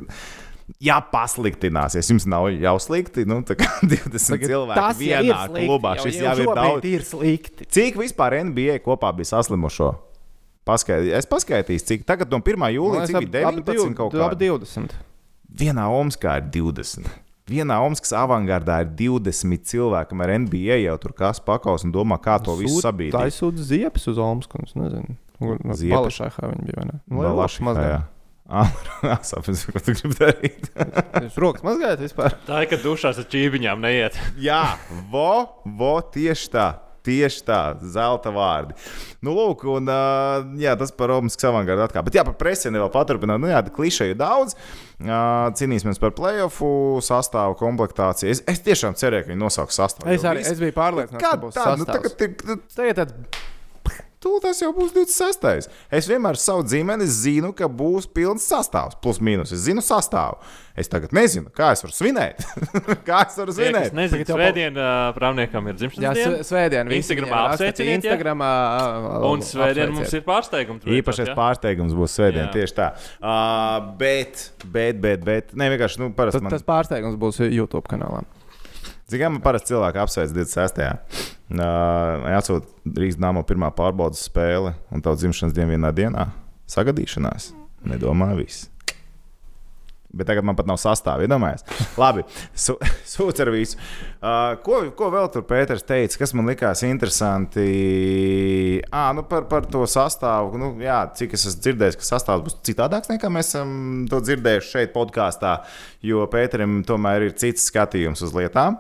[0.81, 3.27] Ja pasliktināsies, jums nav jau slikti.
[3.29, 5.91] Nu, tā kā 20 cilvēki Tas jau vienā slikti, klubā.
[5.99, 6.87] jau- Šis jau jau ir daudz.
[6.89, 7.67] ir slikti.
[7.69, 9.91] Cik vispār NBA kopā bija saslimušo?
[10.65, 12.65] Paskait, es paskaitīšu, cik tagad no 1.
[12.79, 14.31] jūlijā cik bija 19 kaut kā.
[14.33, 14.39] kā.
[14.41, 14.97] 20.
[15.61, 17.13] Vienā Omskā ir 20.
[17.45, 22.39] Vienā Omaskas avangardā ir 20 cilvēki, kamēr NBA jau tur kas pakaus un domā, kā
[22.41, 23.29] to visu Tā sabiedrīt.
[23.29, 24.63] ir sūta ziepes uz Omasku.
[24.65, 25.19] Es nezinu.
[25.77, 25.93] Ziepes?
[25.93, 26.87] Balašākā viņa bija.
[27.05, 27.21] Nu,
[27.69, 27.91] mazgāja.
[27.99, 28.03] jā.
[28.45, 28.69] Ah,
[29.25, 30.67] saprotu, ko tu gribi darīt.
[31.25, 32.35] Jūs rokas mazgājat vispār?
[32.45, 34.19] Tā ir, ka dušās ar čībiņām neiet.
[34.37, 34.77] Jā,
[35.13, 36.67] vo, vo, tieši tā.
[37.05, 37.61] Tieši tā,
[37.95, 38.77] zelta vārdi.
[39.25, 42.05] Nu, lūk, un uh, jā, tas par Romaskas avangardu atkal.
[42.07, 43.43] Bet jā, par presienu vēl paturpināt.
[43.43, 44.57] Nu, jā, klišeju daudz.
[45.05, 46.69] Uh, cīnīsimies par playoffu
[47.05, 48.33] sastāvu komplektāciju.
[48.33, 50.13] Es, es tiešām cerēju, ka viņi nosauks sastāvu.
[50.15, 51.75] Es arī es biju pārliecināts, ka būs tā?
[51.77, 52.15] Nu, sastāvs.
[52.15, 52.39] tagad ir.
[52.49, 53.43] Nu, Tagad tāds
[54.25, 55.69] Tūlīt tas jau būs 26.
[55.93, 59.53] Es vienmēr savu ģimeni zinu, ka būs pilns sastāvs, plus mīnus.
[59.53, 60.39] Es zinu sastāvu.
[60.75, 62.41] Es tagad nezinu, kā es varu svinēt.
[63.07, 63.93] kā es varu Tie, kas svinēt?
[63.95, 66.39] nezinu, Tagad jau svētdien uh, prāvniekam ir dzimšanas Jā, diena.
[66.41, 66.89] s- svētdien.
[66.91, 67.99] visi Instagramā ja?
[68.01, 68.49] Instagramā.
[69.29, 69.95] Un svētdien apsveiciet.
[70.01, 70.89] mums ir pārsteigums.
[70.99, 72.55] Īpašais pārsteigums būs svētdien, Jā.
[72.57, 72.89] tieši tā.
[73.21, 76.57] Uh, bet, bet, bet, bet, ne vienkārši, nu, parasti Tas, man.
[76.57, 78.25] tas pārsteigums būs YouTube kanālā.
[79.11, 80.85] Cik man parasti cilvēki apsveic 26.
[81.55, 86.29] Uh, atsūta Rīgas dāmas pirmā pārbaudas spēle un tavs dzimšanas diena vienā dienā.
[86.73, 87.53] Sagadīšanās.
[87.85, 88.71] Nedomāju, viss.
[90.15, 91.27] Bet tagad man pat nav sastāvā.
[91.27, 92.23] Iedomājieties, labi.
[92.57, 92.77] Su,
[93.13, 93.77] Sūdz ar visu.
[94.23, 97.67] Uh, ko, ko vēl tur Pēters teica, kas man likās interesanti?
[98.89, 100.57] À, nu par, par to sastāvu.
[100.61, 103.77] Nu, jā, cik es esmu dzirdējis, ka sastāvs būs citādāks nekā mēs esam
[104.09, 105.59] to dzirdējuši šeit, podkāstā.
[106.07, 108.79] Jo Pēterim tomēr ir cits skatījums uz lietām.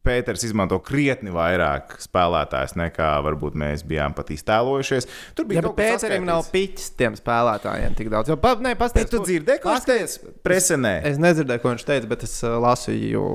[0.00, 5.08] Pēters izmanto krietni vairāk spēlētājs nekā varbūt mēs bijām pat iztēlojušies.
[5.36, 8.32] Tur bija kaut kas Pēterim nav piķis tiem spēlētājiem tik daudz.
[8.32, 10.32] Jo, pa, ne, pasties, tu dzirdēji, ko viņš teica?
[10.46, 10.94] Presenē.
[11.10, 13.26] Es nedzirdēju, ko viņš teica, bet es uh, lasīju.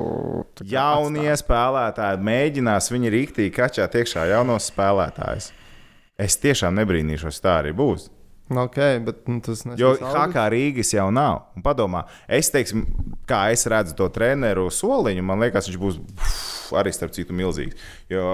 [0.74, 5.52] Jaunie spēlētāji mēģinās viņi rīktīgi kačāt iekšā jaunos spēlētājus.
[6.18, 8.10] Es tiešām nebrīnīšos, tā arī būs.
[8.50, 11.48] Nu, Ok, bet nu, tas Jo HK Rīgas jau nav.
[11.58, 12.84] Un padomā, es teiktu,
[13.26, 16.36] kā es redzu to treneru soliņu, man liekas, viņš būs uf,
[16.78, 17.80] arī starp citu milzīgs.
[18.12, 18.28] Jo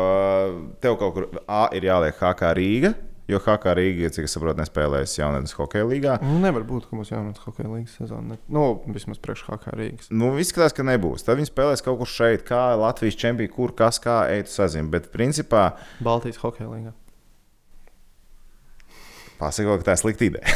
[0.83, 2.93] tev kaut kur A ir jāliek HK Rīga.
[3.31, 6.17] Jo HK Rīga, cik es saprotu, nespēlēs jaunatnes hokeja līgā.
[6.25, 8.33] Nu, nevar būt, ka mums jaunatnes hokeja līnijas sezona.
[8.33, 8.39] Ne...
[8.51, 10.09] Nu, vismaz priekš HK Rīgas.
[10.11, 11.23] Nu, izskatās, ka nebūs.
[11.23, 14.91] Tad viņi spēlēs kaut kur šeit, kā Latvijas čempions, kur kas kā eit sazina.
[14.91, 15.69] Bet, principā,
[16.03, 16.97] Baltijas hokeja līnija.
[19.41, 20.53] Pasakot, ka tā ir slikta ideja.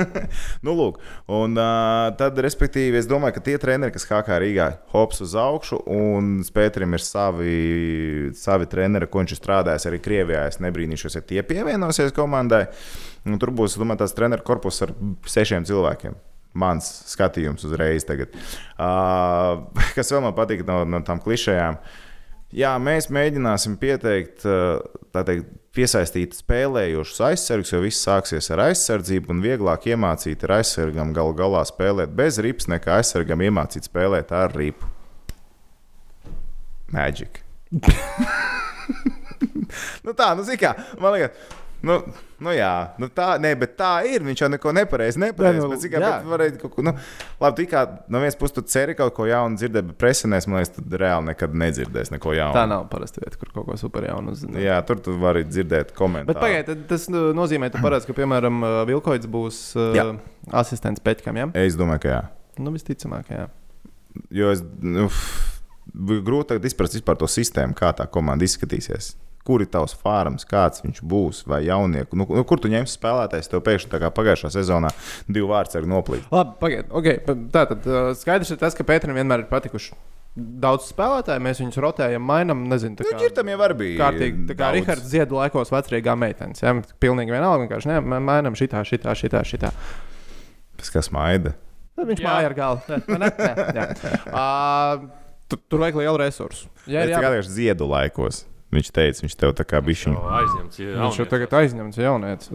[0.66, 0.98] nu, lūk,
[1.32, 5.78] un uh, tad, respektīvi, es domāju, ka tie treneri, kas HK Rīgā hops uz augšu,
[5.88, 7.52] un Pēterim ir savi,
[8.36, 12.66] savi treneri, ko viņš ir strādājis arī Krievijā, es nebrīnīšos, ja tie pievienosies komandai.
[13.28, 14.92] Un tur būs, domāju, tāds treneru korpus ar
[15.28, 16.18] sešiem cilvēkiem.
[16.58, 18.34] Mans skatījums uzreiz tagad.
[18.76, 19.64] Uh,
[19.96, 21.80] kas vēl man patīk no, no tām klišejām?
[22.56, 24.44] Jā, mēs mēģināsim pieteikt,
[25.12, 31.12] tā teikt, piesaistīt spēlējošus aizsargus, jo viss sāksies ar aizsardzību un vieglāk iemācīt ar aizsargam
[31.14, 34.88] galu galā spēlēt bez rips, nekā aizsargam iemācīt spēlēt ar ripu.
[36.94, 37.42] Magic.
[40.04, 41.67] nu tā, nu, zini, kā man liekas.
[41.82, 42.00] Nu,
[42.42, 44.24] nu jā, nu tā, ne, bet tā ir.
[44.26, 45.60] Viņš jau neko nepareizi nepareizi.
[45.62, 46.48] Nu, jā.
[46.58, 46.94] ko, nu,
[47.38, 50.58] labi, tu kā no vienas puses tu ceri kaut ko jaunu dzirdēt, bet presenēs, man
[50.58, 52.56] liekas, tad reāli nekad nedzirdēs neko jaunu.
[52.56, 54.58] Tā nav parasta vieta, kur kaut ko super jaunu uzzināt.
[54.64, 56.32] Jā, tur tu vari dzirdēt komentārus.
[56.32, 58.58] Bet pagaidiet, tas nu, nozīmē, tu paredz, ka, piemēram,
[58.90, 59.60] Vilkoits būs
[59.94, 60.08] Jā.
[60.10, 61.38] uh, asistents Peķkam.
[61.38, 61.46] Ja?
[61.62, 62.20] Es domāju, ka jā.
[62.58, 63.46] Nu, visticamāk, jā.
[64.34, 65.62] Jo es nu, f-
[65.94, 69.14] bija grūti izprast vispār to sistēmu, kā tā komanda izskatīsies.
[69.48, 72.18] Kur ir tavs fārums, kāds viņš būs, vai jaunieku?
[72.20, 73.48] Nu, nu, kur tu ņemsi spēlētājs?
[73.48, 74.92] Tev pēkšņi tā kā pagājušā sezonā
[75.24, 76.28] divi vārds ar noplīti.
[76.34, 76.92] Labi, pagaidiet.
[77.00, 77.40] Okay.
[77.54, 77.88] Tā tad
[78.20, 79.96] skaidrs ir tas, ka Pēteram vienmēr ir patikuši
[80.38, 81.42] daudz spēlētāju.
[81.44, 82.64] Mēs viņus rotējam, mainām.
[82.70, 83.96] Nezinu, tā Nu, kā ģirtam jau var bija.
[84.02, 84.44] kārtīgi.
[84.48, 84.76] Tā kā daudz.
[84.76, 86.62] Rihards Ziedu laikos vecrīgā meitenes.
[86.62, 86.74] Ja?
[87.02, 87.64] Pilnīgi vienalga.
[87.64, 89.42] Vienkārši ne, mainām šitā, šitā, šitā.
[89.46, 89.72] šitā.
[90.78, 91.54] Tas kas maida.
[91.98, 92.28] Tad viņš Jā.
[92.30, 92.98] māja ar galvu.
[93.08, 93.30] Ne, ne?
[93.74, 93.86] Jā.
[94.38, 95.08] uh,
[95.50, 96.70] tur, tur vajag lielu resursu.
[96.86, 98.44] Ir jā, tikai ziedu laikos.
[98.68, 100.76] Viņš teica, viņš tev tā kā bija Jau aizņemts.
[100.82, 102.50] jā, viņš jau tagad aizņemts jaunietis.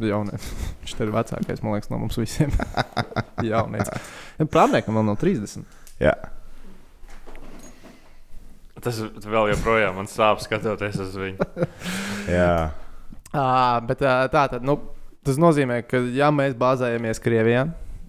[0.00, 0.48] jaunietis.
[0.80, 2.54] Viņš ir vecākais, man liekas, no mums visiem.
[3.50, 4.08] jaunietis.
[4.48, 5.66] Prāmniekam vēl nav 30.
[6.00, 6.14] Jā,
[8.78, 11.46] Tas vēl joprojām man sāp skatoties uz viņu.
[12.38, 12.70] jā.
[13.34, 13.46] À,
[13.84, 14.78] bet tā tad, nu,
[15.26, 17.66] tas nozīmē, ka, ja mēs bāzējamies Krievijā,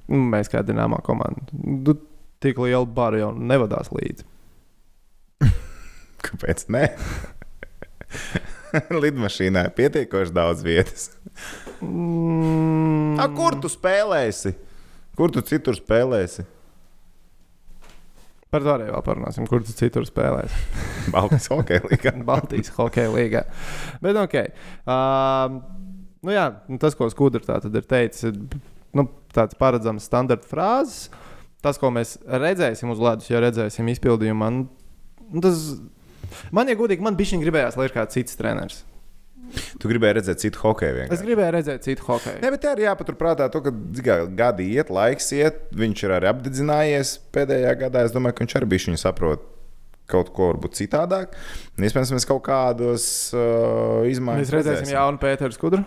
[0.08, 1.98] mēs kā dināmā komanda, nu,
[2.40, 4.28] tik lielu baru jau nevadās līdzi.
[6.30, 6.68] Kāpēc?
[6.72, 6.84] Nē,
[9.04, 11.10] lidmašīnā ir pietiekoši daudz vietas.
[11.82, 14.54] Mm, A, kur tu spēlēsi?
[15.20, 16.46] Kur tu citur spēlēsi?
[18.50, 20.54] Par to arī vēl parunāsim, kur tu citur spēlēs.
[21.14, 22.16] Baltijas hokeja līnijā.
[22.32, 23.44] Baltijas hokeja līgā.
[24.02, 24.38] Bet, ok.
[24.90, 25.60] Uh,
[26.26, 31.10] nu jā, nu tas, ko tad ir teicis, ir nu, tāds paredzams standarta frāzes.
[31.60, 34.70] Tas, ko mēs redzēsim uz ledus, ja redzēsim izpildījumā, nu,
[35.28, 35.66] nu, tas
[36.56, 38.84] man, ja godīgi, man bija gribējās, lai ir kāds cits treneris.
[39.82, 41.26] Tu gribēji redzēt citu hokeju Es vienkārši.
[41.26, 42.42] gribēju redzēt citu hokeju.
[42.44, 45.64] Nē, bet tā ir jāpaturprātā, to, ka zigā, gadi iet, laiks iet.
[45.80, 48.04] Viņš ir arī apdedzinājies pēdējā gadā.
[48.06, 49.48] Es domāju, ka viņš arī bija viņa saprot
[50.10, 51.36] kaut ko varbūt citādāk.
[51.78, 53.06] Iespējams, mēs kaut kādos
[53.38, 55.84] uh, izmaiņas Mēs redzēsim jaunu Pēteru Skudru.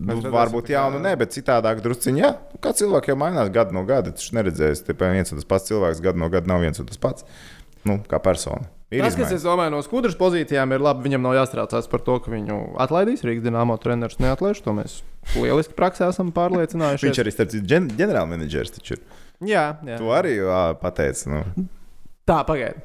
[0.00, 2.20] Nu, redzēsim, varbūt jaunu, ne, bet citādāk drusciņā.
[2.24, 4.14] Jā, Nu, kā cilvēki jau mainās gadu no gada.
[4.16, 7.00] Tas neredzēs, ka viens un tas pats cilvēks gadu no gada nav viens un tas
[7.00, 7.24] pats.
[7.84, 8.64] Nu, kā persona.
[8.90, 9.36] Ir Tas, kas, izmaiņas.
[9.38, 11.04] es domāju, no skudras pozīcijām ir labi.
[11.06, 13.22] Viņam nav jāstraucās par to, ka viņu atlaidīs.
[13.22, 14.62] Rīgas dīnāmo treneris neatlaiž.
[14.66, 14.96] To mēs
[15.38, 17.06] lieliski praksē esam pārliecinājušies.
[17.06, 19.04] Viņš arī starp citu ģen- ģenerālmenedžers taču ir.
[19.46, 19.98] Jā, jā.
[20.02, 20.34] To arī
[20.82, 21.30] pateica.
[21.30, 21.68] Nu.
[22.26, 22.82] Tā, pagaidi.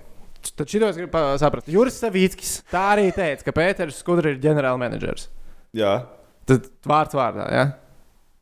[0.55, 1.67] Tad šito es gribu saprast.
[1.73, 5.25] Juris Savickis tā arī teica, ka Pēters Skudra ir ģenerālmenedžers.
[5.73, 6.05] Jā.
[6.45, 7.65] Tad vārds vārdā, jā.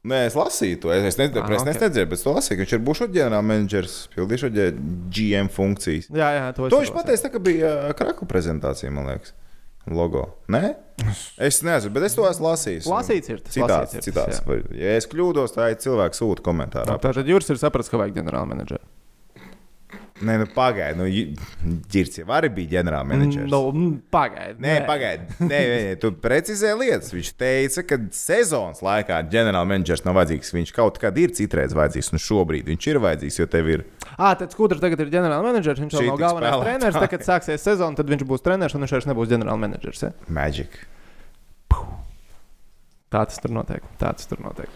[0.03, 0.89] Nē, es lasīju to.
[0.91, 1.67] Es, es, ne, Ah, ah, es ok.
[1.69, 2.59] nedzirdēju, bet es to lasīju.
[2.59, 4.73] Viņš ir būšot ģenerālmenedžers, pildīšot ģe-
[5.15, 6.09] GM funkcijas.
[6.11, 9.31] Jā, jā, to, To viņš pateica, ka bija ā, kraku prezentācija, man liekas.
[9.87, 10.25] Logo.
[10.51, 10.75] Nē?
[11.43, 12.85] Es nezinu, bet es to esmu lasījis.
[12.87, 14.43] Lasīts ir tas, Citāts, ir tas, citāts.
[14.43, 14.59] jā.
[14.79, 16.95] Ja es kļūdos, tā ir cilvēks sūta komentārā.
[17.03, 18.83] Tātad Juris ir sapratis, ka vajag ģenerālmenedžeru.
[20.21, 20.97] Nē, nu pagaidi.
[20.99, 21.07] Nu,
[21.89, 23.47] Girts jau arī bija ģenerālmenedžers.
[23.49, 24.61] Nu, mm, pagaidi.
[24.61, 25.25] Nē, pagaidi.
[25.41, 27.09] Nē, nē, nē, tu precizē lietas.
[27.15, 30.53] Viņš teica, ka sezonas laikā ģenerālmenedžers nav vajadzīgs.
[30.53, 33.85] Viņš kaut kad ir citreiz vajadzīgs, un šobrīd viņš ir vajadzīgs, jo tev ir.
[34.13, 35.81] Ah, tad Skudra tagad ir ģenerālmenedžers.
[35.81, 36.69] Viņš jau nav galvenais spēlētāji.
[36.69, 37.01] treneris.
[37.01, 40.05] Tad, kad sāksies sezona, tad viņš būs treneris un viņš vairs nebūs ģenerālmenedžers.
[40.05, 40.13] Ja?
[40.29, 40.77] Magic.
[43.13, 43.81] Tā tas tur notiek.
[44.01, 44.69] Tā tas tur notiek.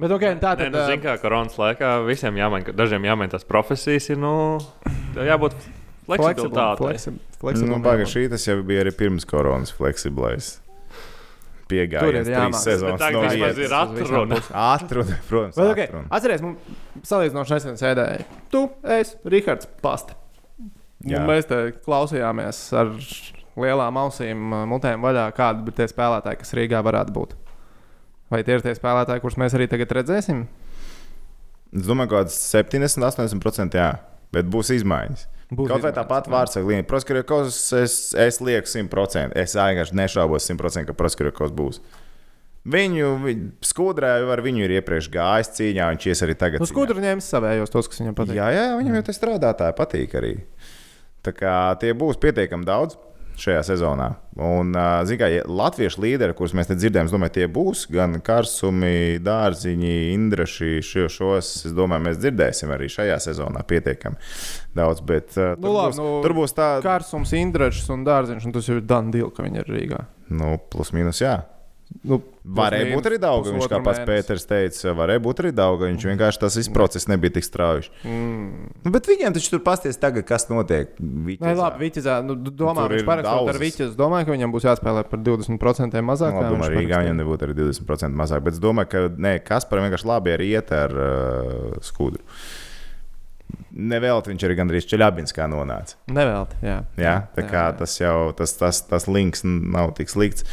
[0.00, 0.72] Bet, ok, tā Nē, tad.
[0.72, 4.58] nu, ā, zin, kā koronas laikā visiem jāmaina, dažiem jāmaina tās profesijas, ir nu,
[5.14, 5.54] jābūt
[6.08, 6.96] fleksibilitātei.
[7.38, 8.10] fleksib- Nu, jābūt.
[8.14, 10.58] šī tas jau bija arī pirms koronas fleksiblais.
[11.72, 14.40] Tur ir Piegājies trīs sezonas tagad no vismaz ir atruna.
[14.52, 15.56] Atruna, protams.
[15.56, 16.08] Bet, okay, atruna.
[16.10, 16.58] atcerieties, mums
[17.08, 18.24] salīdzinoši nesen sēdēja.
[18.52, 20.14] Tu, es, Rihards, Pasta.
[21.02, 22.90] Mēs te klausījāmies ar
[23.56, 27.32] lielām ausīm, mutēm vaļā, kādi ir tie spēlētāji, kas Rīgā varētu būt.
[28.32, 30.46] Vai tie ir tie spēlētāji, kurus mēs arī tagad redzēsim?
[31.72, 33.90] Es domāju, ka kaut kāds 70, 80% jā,
[34.32, 35.26] bet būs izmaiņas.
[35.52, 36.30] Būs Kaut vai tāpat
[36.64, 36.86] līniju.
[36.88, 39.36] Proskarjokos es, es lieku 100%.
[39.36, 41.82] Es vienkārši nešaubos 100%, ka Proskarjokos būs.
[42.72, 46.62] Viņu viņ, skudrē jau ar viņu ir iepriekš gājis cīņā, viņš ies arī tagad.
[46.62, 46.72] Nu, cīņā.
[46.72, 48.38] skudra ņēmis savējos, tos, kas viņam patīk.
[48.38, 50.34] Jā, jā, viņam jau tas strādātāji patīk arī.
[51.26, 52.96] Tā kā tie būs pietiekami daudz
[53.42, 54.08] šajā sezonā.
[54.38, 59.94] Un, zināmā mērā, latviešu līderi, kurus mēs dzirdējām, es domāju, tie būs gan karsumi, dārziņi,
[60.14, 60.70] indraši.
[60.86, 64.16] Šo, šos, es domāju, mēs dzirdēsim arī šajā sezonā pietiekami
[64.78, 65.02] daudz.
[65.04, 68.54] Bet, uh, tur, Nu, labi, būs, nu, tur būs tā, Kārsums, Indrašs un Dārziņš, un
[68.56, 70.04] tas jau ir Dana Dīla, ka viņi ir Rīgā.
[70.32, 71.42] nu, plus mīnus, jā.
[72.02, 75.84] Nu, Varēja būt arī daudz, viņš kā pats Pēters teica, varēja būt arī daudz.
[75.86, 77.92] Viņš vienkārši tas viss process nebija tik strauji.
[78.02, 78.72] Mm.
[78.82, 80.96] Nu, bet viņiem taču tur pasties tagad, kas notiek.
[80.98, 83.60] Nē, labi, Viķizā, nu, domā, viņš parakstot ar.
[83.62, 83.86] Viķizu.
[83.92, 86.34] Es domāju, ka viņam būs jāspēlē par 20% mazāk.
[86.34, 87.04] Nu, kā labi, parakstīja.
[87.04, 88.42] viņam nebūtu arī 20% mazāk.
[88.48, 92.26] Bet es domāju, ka nē, Kasparam vienkārši labi ir iet ar uh, skudru.
[93.72, 95.96] Nevēlt viņš arī gandrīz Čeļabinskā nonāca.
[96.12, 96.78] Nevelti, jā.
[97.00, 97.76] Jā, tā Jā, kā jā.
[97.78, 100.44] tas jau tas, tas, tas links nav tik slikts.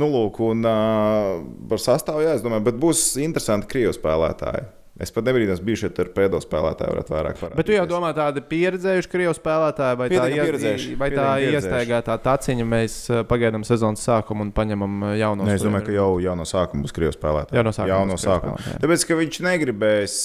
[0.00, 4.70] Nu, lūk, un uh, par sastāvu, jā, es domāju, bet būs interesanti krievu spēlētāji.
[5.02, 7.58] Es pat nebrīnos, biju šeit ar pēdo spēlētāju, varētu vairāk parādīt.
[7.58, 11.24] Bet tu jau domā, tādi pieredzējuši krievu spēlētāji, vai tā, Pietiekami ie- pieredzējuši, vai tā
[11.48, 15.48] iestaigātā taciņa mēs uh, pagaidām sezonas sākumu un paņemam uh, jaunos.
[15.50, 17.58] Nē, es domāju, ka jau, jau no sākuma būs krievu spēlētāji.
[17.58, 18.78] Jau no sākuma Jau no sākuma.
[18.84, 20.16] Tāpēc, ka viņš negribēs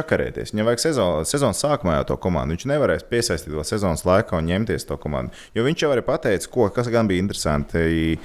[0.00, 0.54] čakarēties.
[0.56, 2.56] Viņam vajag sezonas, sezonas sākumā jau to komandu.
[2.56, 5.36] Viņš nevarēs piesaistīt to sezonas laikā un ņemties to komandu.
[5.56, 8.16] Jo viņš jau arī pateica, ko, kas gan bija interesanti.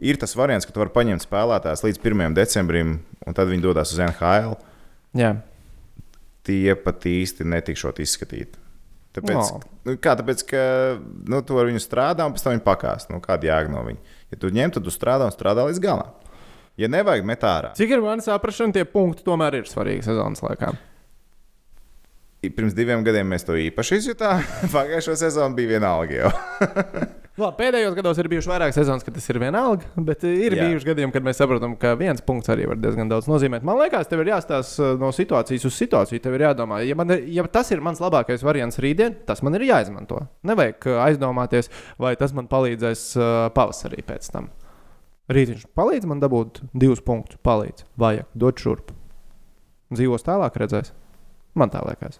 [0.00, 2.32] Ir tas variants, ka tu vari paņemt spēlētājus līdz 1.
[2.36, 2.98] decembrim,
[3.28, 4.54] un tad viņi dodas uz NHL.
[5.16, 5.36] Jā,
[6.42, 8.56] Tie pat īsti netikšot izskatīti.
[9.12, 9.58] Tāpēc, No.
[9.84, 10.60] nu, kā, tāpēc ka
[11.28, 13.10] nu, tu ar viņu strādā un pēc tam viņa pakāst.
[13.12, 13.98] Nu, kāda jēga no viņa?
[14.30, 16.14] Ja tu ņem, tad tu strādā un strādā līdz galam.
[16.80, 20.72] Ja nevajag met ārā, Cik ir manas saprašana, tie punkti tomēr ir svarīgi sezonas laikā.
[22.48, 24.44] Pirms diviem gadiem mēs to īpaši izjutām.
[24.74, 26.30] Pagājušo sezonu bija vienalga jau.
[27.40, 30.66] Labi, pēdējos gados ir bijuši vairāk sezonas, kad tas ir vienalga, bet ir Jā.
[30.66, 33.64] Bijuši gadījumi, kad mēs saprotam, ka viens punkts arī var diezgan daudz nozīmēt.
[33.64, 36.20] Man liekas, tev ir jāstāsta no situācijas uz situāciju.
[36.20, 39.64] Tev ir jādomā, ja, man, ja tas ir mans labākais variants rītdien, tas man ir
[39.70, 40.24] jāizmanto.
[40.50, 41.70] Nevajag uh, aizdomāties,
[42.02, 43.04] vai tas man palīdzēs
[43.56, 44.50] pavasarī pēc tam.
[45.30, 47.38] Rīt viņš palīdz man dabūt divus punktus.
[47.46, 48.90] Palīdz, vajag, dot šurp.
[49.94, 50.92] Dzīvos tālāk, redzēs.
[51.54, 52.18] Man tā liekas.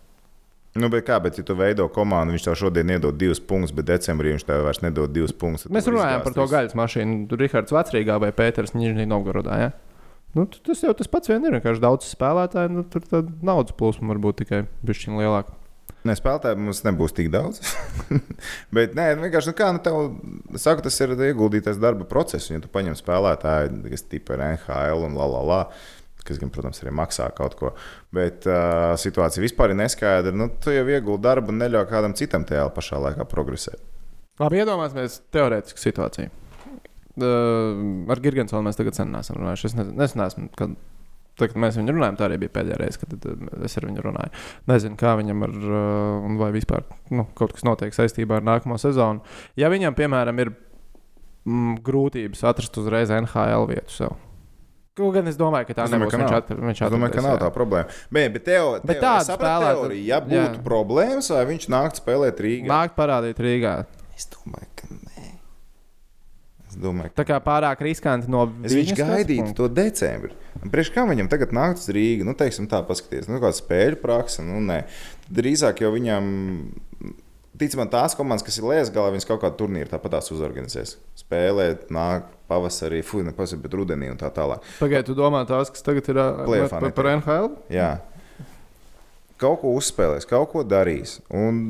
[0.79, 3.89] Nu, bet kā, bet ja tu veido komandu, viņš tev šodien iedod divus punktus, bet
[3.89, 5.67] decembrī viņš tev vairs nedod divus punktus.
[5.73, 7.25] Mēs tu runājam par to gaļas mašīnu.
[7.31, 9.57] Tur Rihards Vecrīgā vai Pēters Nižņī Novgorodā.
[9.59, 9.73] Ja?
[10.39, 11.57] Nu, tas jau tas pats vien ir.
[11.59, 15.57] Vienkārši daudz spēlētāju, nu, tur tā naudas plūsma var būt tikai bišķiņa lielāka.
[16.07, 17.61] Ne, spēlētāji mums nebūs tik daudz.
[18.77, 19.99] bet nē, nu, vienkārši nu, kā, nu, tev,
[20.55, 22.49] saku, tas ir ieguldītais darba process.
[22.49, 25.61] Ja tu paņem spēlētāju, kas tipa ir NHL un la la la.
[26.27, 27.73] Kas, gan, protams, arī maksā kaut ko.
[28.15, 30.35] Bet uh, situācija vispār ir neskaidra.
[30.37, 33.81] Nu, tu jau iegūti darbu un neļauj kādam citam tajā pašā laikā progresēt.
[34.41, 36.31] Labi, iedomāsimies teorētisku situāciju.
[37.21, 39.73] Uh, ar Gigantsonu mēs tagad sen neesam runājuši.
[40.01, 40.77] Es neesmu, kad,
[41.35, 43.29] tad, kad mēs viņu runājām, tā arī bija pēdējā reize, kad
[43.67, 44.33] es ar viņu runāju.
[44.71, 45.59] Nezinu, kā viņam ir,
[46.41, 49.25] vai vispār nu, kaut kas notiek saistībā ar nākamo sezonu.
[49.61, 54.19] Ja viņam, piemēram, ir mm, grūtības atrast uzreiz NHL vietu sev.
[55.01, 56.13] Kaut gan es domāju, ka tā Es domāju, nebūs.
[56.13, 56.43] ka Viņš nav.
[56.43, 57.41] atr- viņš Es domāju, ka nav jā.
[57.43, 57.99] tā problēma.
[58.13, 60.27] Bet, bet, teo, Bet teo, tāda es sapratu spēlēta- teoriju, ja jā.
[60.31, 62.67] būtu problēmas, vai viņš nāktu spēlēt Rīgā.
[62.71, 63.75] Nākt parādīt Rīgā.
[64.17, 65.27] Es domāju, ka nē.
[66.71, 70.31] Es domāju, Tā kā pārāk riskanti no Es viņš gaidītu to decembrī.
[70.71, 72.23] Priekš kā viņam tagad nākt uz Rīgā?
[72.29, 74.45] Nu, teiksim, tā paskaties, nu, kāda spēļu praksa.
[74.47, 74.85] Nu, nē.
[75.33, 76.29] Drīzāk jau viņam,
[77.59, 80.95] ticamāk, tās komandas, kas ir Lietuvā, viņas kaut kādu turnīru tāpat uzorganizēs.
[81.19, 84.67] Spēlēt, nāk pavasarī, fuck, ne pavasarī, bet rudenī un tā tālāk.
[84.83, 87.11] Pagaidiet, tu domā tās, kas tagad ir ā, Playoffā par, par.
[87.17, 87.53] NHL?
[87.73, 87.91] Jā.
[89.41, 91.15] Kaut ko uzspēlēs, kaut ko darīs.
[91.33, 91.61] Un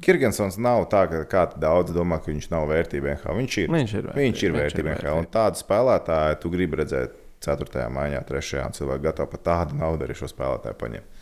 [0.00, 3.18] Kirgensons nav tā, ka kāds daudz domā, ka viņš nav vērtība.
[3.18, 3.36] NHL.
[3.42, 3.68] Viņš ir.
[3.74, 4.94] Viņš ir Viņš ir vērtība, vērtība.
[5.10, 5.18] NHL.
[5.20, 7.84] Un tādu spēlētāju tu gribi redzēt 4.
[7.92, 8.62] maiņā, 3.
[8.64, 11.20] un cilvēki gatavi par tādu naudu arī šo spēlētāju paņemt.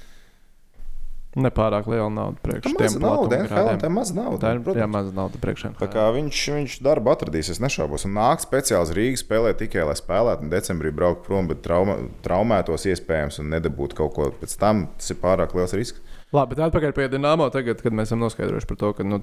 [1.38, 3.80] Nepārāk liela nauda priekš Tā tiem maza nauda, NHL, platumgrādiem.
[3.84, 4.38] tā maza nauda.
[4.42, 4.92] Tā ir jā, protams.
[4.96, 8.04] maza nauda priekš Tā kā viņš, viņš darbu atradīs, es nešaubos.
[8.08, 12.00] Un nāk speciāli uz Rīgas spēlēt tikai, lai spēlētu, un decembrī braukt prom, bet trauma,
[12.26, 14.88] traumētos iespējams un nedabūtu kaut ko pēc tam.
[14.98, 16.02] Tas ir pārāk liels risks.
[16.34, 19.20] Labi, bet atpakaļ pie Dienāmo tagad, kad mēs esam noskaidrojuši par to, ka nu,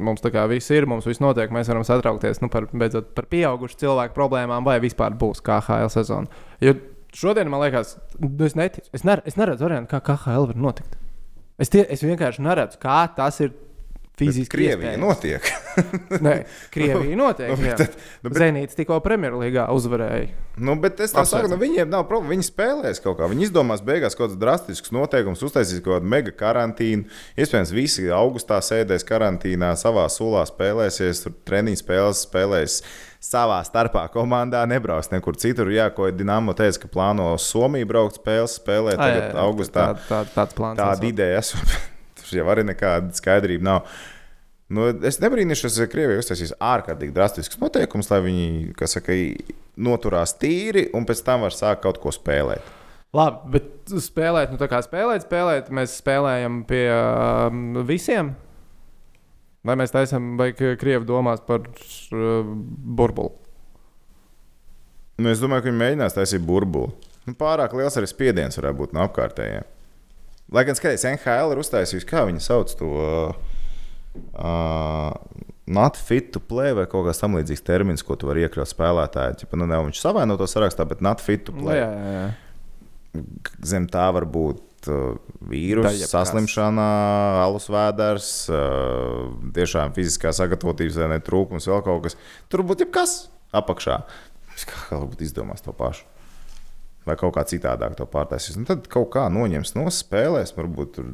[0.00, 3.28] mums tā kā viss ir, mums viss notiek, mēs varam satraukties nu, par, beidzot, par
[3.32, 6.28] pieaugušu cilvēku problēmām, vai vispār būs KHL sezona.
[6.60, 6.76] Jo
[7.16, 11.00] šodien man liekas, nu, es neticu, es, ner, es neredzu variantu, kā KHL var notikt.
[11.60, 13.50] Es, tie, es vienkārši neredzu, kā tas ir
[14.20, 14.50] fiziski.
[14.52, 15.00] Krievija iespējams.
[15.00, 15.46] notiek.
[16.26, 16.32] Nē,
[16.74, 17.56] Krievija noteikti.
[17.64, 17.94] Nu, tad-
[18.24, 20.26] nu, bet- Zenīts tikko Premjerlīgā uzvarēja.
[20.60, 22.34] Nu, bet es saku, nu, viņiem nav problēma.
[22.34, 23.28] Viņi spēlēs kaut kā.
[23.32, 27.06] Viņi izdomās beigās kaut kādus drastiskus noteikumus, uztaisīs kaut kādu mega karantīnu.
[27.40, 32.80] Iespējams, visi augustā sēdēs karantīnā, savā sulā spēlēsies, tur treniņu spēles spēlēs.
[33.20, 35.68] Savā starpā komandā nebrauks nekur citur.
[35.68, 39.90] Jā, ko Dienāmo teica, ka plāno Somiju braukt spēles, spēlēt jā, tagad jā, augustā.
[39.92, 40.80] Tā, tā, tāds plāns.
[40.80, 41.74] Tāda ideja esot.
[42.16, 43.92] Tur jau arī nekāda skaidrība nav.
[44.70, 49.16] Nu, es nebrīnīšos, ja Krievija uztaisīs ārkārtīgi drastiskus noteikumus, lai viņi saka,
[49.76, 52.76] noturās tīri un pēc tam var sākt kaut ko spēlēt.
[53.16, 58.32] Labi, bet spēlēt, nu tā kā spēlēt, spēlēt, mēs spēlējam pie um, visiem.
[59.66, 62.46] Vai mēs taisām, vai Krievi domās par uh,
[62.96, 63.34] burbuli?
[65.20, 66.94] Nu, es domāju, ka viņi mēģinās taisīt burbuli.
[67.28, 69.66] Nu, pārāk liels arī spiediens varētu būt no apkārtējiem.
[70.56, 72.88] Lai gan skaties, NHL ir uztaisījusi, kā viņi sauc to.
[74.34, 75.12] Uh,
[75.70, 79.36] Not fit to play vai kaut kāds tam līdzīgs termins, ko tu vari iekļaut spēlētāju.
[79.44, 81.76] Ķipa, nu, ne viņš savaino to sarakstā, bet not fit to Nu, play.
[81.78, 83.22] jā, jā, jā.
[83.70, 84.58] Zem tā var būt
[84.88, 86.12] vīrusu Da jebkas.
[86.14, 86.86] saslimšana,
[87.44, 92.16] alus vēders, uh, tiešām fiziskā sagatavotības vai ne trūkums, vēl kaut kas.
[92.48, 93.16] Tur būtu jebkas
[93.52, 93.98] apakšā.
[94.68, 96.04] Kā varbūt izdomās to pašu.
[97.08, 98.58] Vai kaut kā citādāk to pārtaisīs.
[98.60, 100.52] Nu, tad kaut kā noņems no spēlēs.
[100.56, 101.06] Varbūt tur.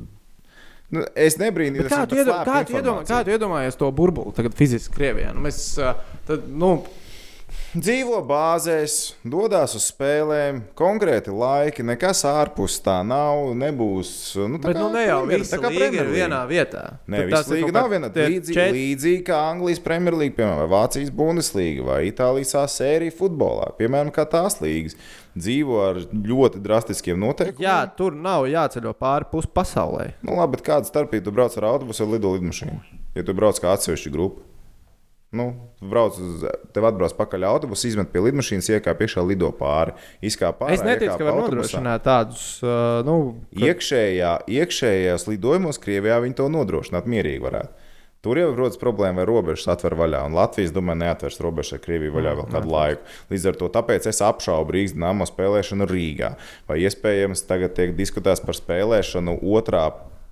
[0.91, 4.55] Nu, es nebrīnījos, Bet Kā tu, iedom, kā, tu iedomā, kā iedomājies to burbuli tagad
[4.59, 5.31] fiziski Krievijā?
[5.35, 5.95] Nu, mēs, uh,
[6.27, 6.73] tad, nu,
[7.77, 14.12] Dzīvo bāzēs, dodas uz spēlēm, konkrēti laiki, nekas ārpus tā nav, nebūs.
[14.49, 16.14] Nu, tā bet, kā nu ne jau tā kā līga ir Premjerlīga.
[16.14, 16.85] vienā vietā.
[17.05, 21.85] Viss tas ir nav viena līdzīga, čet- līdzīga kā Anglijas Premjerlīga, piemēram, vai Vācijas Bundeslīga
[21.85, 23.68] vai Itālijas A sērija futbolā.
[23.77, 24.97] Piemēram, kā tās līgas
[25.37, 27.61] dzīvo ar ļoti drastiskiem noteikumiem.
[27.68, 30.14] Jā, tur nav jāceļo pāri pus pasaulē.
[30.22, 32.81] Nu, labi, bet kāda starpība tu brauc ar autobusu vai lido lidmašīnu?
[33.16, 34.41] Ja tu brauc kā atsevišķa grupa.
[35.35, 35.47] Nu,
[35.83, 39.93] brauc uz, tev atbrauc pakaļ autobusu, izmet pie lidmašīnas, iekāp iekšā, lido pāri.
[40.24, 43.16] Izkāp pāri Es neticu, ka var nodrošināt tādus, uh, nu,
[43.51, 47.83] ka- Iekšējā, iekšējās lidojumos Krievijā viņi to nodrošināt mierīgi varētu.
[48.24, 50.24] Tur jau rodas problēma, vai robežas atver vaļā.
[50.27, 53.03] Un Latvijas, domāju, neatvers robežas ar Krieviju vaļā vēl kādu laiku.
[53.31, 56.33] Līdz ar to tāpēc es apšaubu Rīgas dīnāmo spēlēšanu Rīgā.
[56.66, 59.85] Vai iespējams tagad tiek diskutēts par spēlēšanu otrā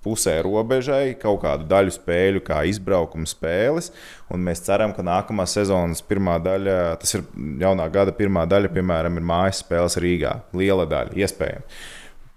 [0.05, 3.91] pusē robežai, kaut kādu daļu spēļu, kā izbraukuma spēles.
[4.29, 7.25] Mēs ceram, ka nākamā sezonas pirmā daļa, tas ir
[7.61, 10.37] jaunā gada pirmā daļa, piemēram, ir mājas spēles Rīgā.
[10.57, 11.85] Liela daļa, iespējams.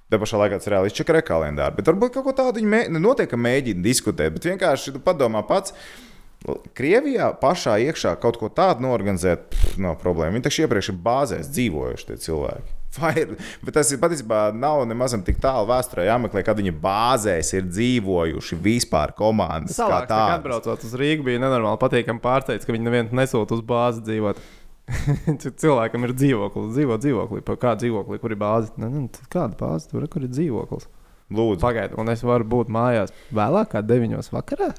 [0.08, 1.76] Te pašā laikā tas reāli izčakarē kalendāri.
[1.76, 4.32] Bet varbūt kaut ko tādu viņi mē, nu, noteikti mēģina diskutēt.
[4.38, 5.76] Bet vienkārši tu padomā pats.
[6.78, 10.38] Krievijā pašā iekšā kaut ko tādu norganizēt, pff, nav problēma.
[10.38, 12.77] Viņi taču iepriekš ir bāzēs dzīvojuši tie cilvēki.
[13.18, 13.34] Ir,
[13.64, 18.58] bet tas ir patiesībā nav nemaz tik tālu vēsturē jāmeklē, kad viņi bāzēs ir dzīvojuši
[18.64, 19.76] vispār komandas.
[19.76, 20.38] kā Salāks, tā tādas.
[20.38, 24.40] atbraucot uz Rīgā, bija nenormāli patīkami pārsteigts, ka viņi nevienu nesūta uz bāzi dzīvot.
[25.62, 27.42] Cilvēkam ir dzīvoklis, dzīvo dzīvoklī.
[27.44, 28.72] Pa Kā dzīvoklī, kur ir bāze?
[28.80, 30.88] Ne, ne, tad kāda bāze tur ir, kur ir dzīvoklis?
[31.28, 34.70] Lūdzu, Pagaidiet, un es varu būt mājās vēlāk, kā 9 vakarā.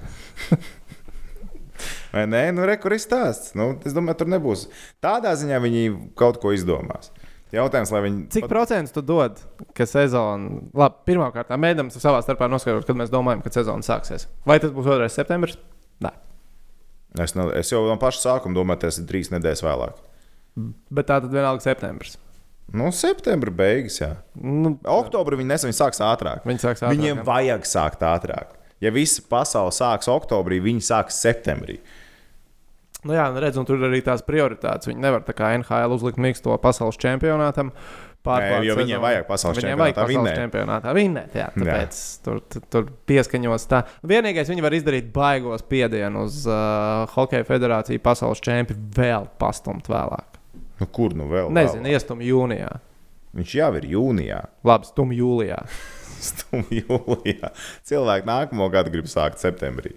[2.14, 3.54] vai nē, nu re, kur ir stāsts?
[3.58, 4.66] Nu, es domāju, tur nebūs.
[5.04, 5.84] Tādā ziņā viņi
[6.18, 7.12] kaut ko izdomās.
[7.54, 8.24] Jautājums, lai viņi.
[8.36, 9.40] Cik procentus tu dod,
[9.78, 14.28] ka sezona, labi, pirmkārt, mēģinām savā starpā noskaidrot, kad mēs domājam, ka sezona sāksies.
[14.46, 15.08] Vai tas būs 2.
[15.10, 15.58] septembris?
[16.06, 16.12] Nē.
[17.26, 20.04] Es, ne, es jau no paša sākuma domāju, tas ir trīs nedēļas vēlāk.
[20.94, 22.20] Bet tā tad vienalga septembris.
[22.70, 24.12] Nu, septembra beigas, jā.
[24.38, 26.44] Nu, Oktobrī viņi nesen sāks ātrāk.
[26.46, 27.26] Viņi sāks ātrāk, Viņiem jā.
[27.26, 28.54] vajag sākt ātrāk.
[28.80, 31.80] Ja visa pasaule sāks oktobrī, viņi sāks septembrī.
[33.08, 34.90] Nu jā, nu redz, un tur ir arī tās prioritātes.
[34.90, 37.72] Viņi nevar tā kā NHL uzlikt mīksto pasaules čempionātam.
[38.20, 40.40] Nē, jo viņiem vajag pasaules viņiem vajag čempionātā pasaules vinnēt.
[40.42, 41.38] čempionātā vinnēt.
[41.40, 42.18] Jā, tāpēc jā.
[42.26, 43.80] Tur, tur, tur pieskaņos tā.
[44.12, 50.36] Vienīgais, viņi var izdarīt baigos spiedienu uz uh, Hokeja federāciju pasaules čempionu vēl pastumt vēlāk.
[50.82, 51.48] Nu, kur nu vēl?
[51.56, 51.96] Nezinu, vēlāk?
[51.96, 52.74] iestum jūnijā.
[53.40, 55.64] Viņš jau ir jūnijā, Labi, stum jūlijā.
[56.30, 57.52] stumj jūlijā.
[57.88, 59.96] Cilvēki nākamo gadu grib sākt septembrī.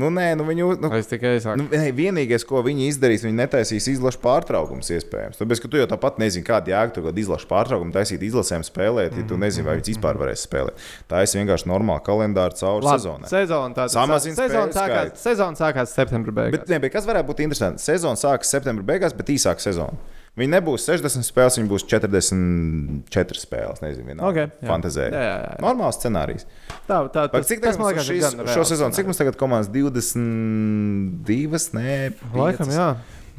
[0.00, 0.70] Nu, nē, nu viņu.
[0.80, 5.38] Nu, Es tikai saku, Nu, nē, vienīgais, ko viņi izdarīs, viņi netaisīs izlašu pārtraukumus, iespējams.
[5.40, 9.26] Tāpēc, ka tu jau tāpat nezini, kāda jēga tur izlašu pārtraukuma taisīt izlasēm spēlēt, ja
[9.28, 10.86] tu nezini, vai viņas vispār varēs spēlēt.
[11.10, 13.30] Tā ir vienkārši normāla kalendāra cauri labi, sezonai.
[13.30, 16.56] sezona tāda Samazina sezona sākās, sezona sākās septembrī beigās.
[16.56, 17.84] Bet, ne, bet kas varētu būt interesanti?
[17.84, 19.98] Sezona sākas septembrī beigās, bet īsāka sezona.
[20.38, 23.80] Viņi nebūs 60 spēles, viņi būs 44 spēles.
[23.82, 24.68] Nezinu, vienā Ok, jā.
[24.70, 25.08] fantāzija.
[25.10, 25.56] Jā, jā, jā.
[25.64, 26.46] Normāls scenārijs.
[26.86, 28.94] Tā, tā, tas, cik tas, tas man liekas, šīs, šo sezonu?
[28.96, 31.58] Cik mums tagad komandas 22?
[31.76, 31.96] Nē,
[32.36, 32.88] Laikam, jā.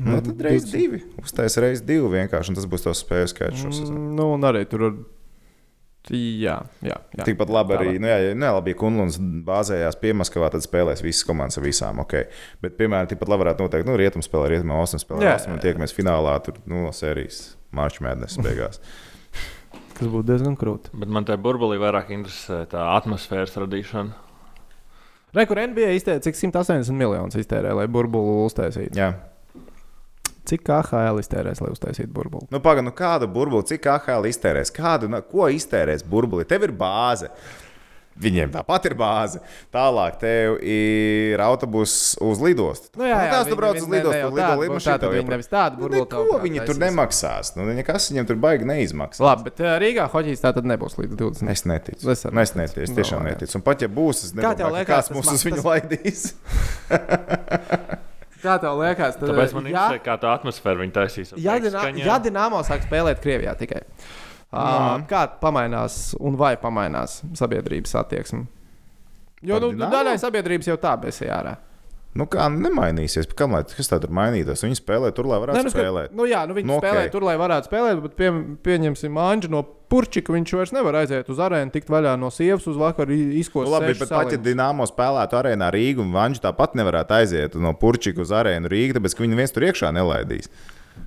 [0.01, 1.01] Nu, tad reizes divi.
[1.21, 3.99] Uztais reizes divi vienkārši, un tas būs tavs spēļu skaits šo sezonu.
[3.99, 4.95] Mm, Nu, un arī tur ir.
[6.09, 6.95] Jā, jā.
[7.13, 7.25] jā.
[7.27, 10.65] Tikpat labi arī, nu, jā, ja, nu, jā, labi, ja Kunlunds bāzējās pie Maskavā, tad
[10.65, 12.01] spēlēs visas komandas ar visām.
[12.01, 12.25] Okay.
[12.63, 15.93] Bet, piemēram, tikpat labi varētu noteikt, nu, rietumu spēlē, rietumu austrumu spēlē, Jā, austrumu tiekamies
[15.95, 17.43] finālā, tur, nu, no sērijas
[17.77, 18.81] Marča mēnesis beigās.
[19.99, 20.89] Tas būtu diezgan krūti.
[20.97, 24.17] Bet man tajā burbulī vairāk interesē tā atmosfēras radīšana.
[25.37, 28.97] Rekur NBA izteica, cik 180 miljonus iztērē, lai burbuli uztaisītu.
[28.97, 29.13] Jā.
[30.49, 32.47] Cik KHL iztērēs, lai uztaisītu burbuli?
[32.51, 34.73] Nu, pagaidi, nu kādu burbuli, cik AHL iztērēs?
[34.73, 36.47] Kādu, nu, ko iztērēs burbuli?
[36.49, 37.29] Tev ir bāze.
[38.21, 39.39] Viņiem tāpat ir bāze.
[39.73, 42.89] Tālāk tev ir autobus uz lidostu.
[42.99, 44.49] Nu, jā, jā, nu, tās tu viņi- brauc uz lidostu, jau lido
[44.83, 47.55] tātad tev viņi jau- nevis tādu Nu, burbuli neko tavuprāt viņi tur nemaksās.
[47.55, 49.23] Nu, nekas viņiem tur baigi neizmaksās.
[49.23, 51.49] Labi, bet Rīgā hoķis tā tad nebūs līdz 20.
[51.55, 52.11] Es neticu.
[52.11, 52.81] Es Es neticu.
[52.83, 53.31] Es Nu, tiešām jā.
[53.31, 53.55] neticu.
[53.55, 54.33] Un pat ja būs, es
[54.75, 56.33] liekas, kāds mūs uz viņu laidīs.
[58.41, 59.17] Kā tev liekas?
[59.19, 61.33] Tad, Tāpēc man ja, interesē, kā tā atmosfēra viņa taisīs.
[61.37, 63.83] ja, Dina, ja Dienāmo sāk spēlēt Krievijā tikai.
[64.51, 68.43] Uh, kā pamainās un vai pamainās sabiedrības attieksme?
[69.47, 71.55] Jo nu, daļai sabiedrības jau tā bez jārā.
[72.11, 73.29] Nu, kā nemainīsies?
[73.39, 74.65] Kam lai kas tā tur mainītos?
[74.65, 76.15] Viņi spēlē tur, lai varētu nu, spēlēt.
[76.17, 77.11] nu, jā, nu, viņi Nu, spēlē ok.
[77.13, 78.31] tur, lai varētu spēlēt, bet pie,
[78.67, 80.33] pieņemsim Anģu no Purčika.
[80.35, 83.69] Viņš vairs nevar aiziet uz arēnu, tikt vaļā no sievas uz vakaru izkost.
[83.69, 87.71] Nu, labi, bet pat ja Dienāmo spēlētu arēnā Rīgā, un Vanģis tāpat nevarētu aiziet no
[87.79, 90.51] Purčika uz arēnu Rīgā, tāpēc ka viņi viens tur iekšā nelaidīs.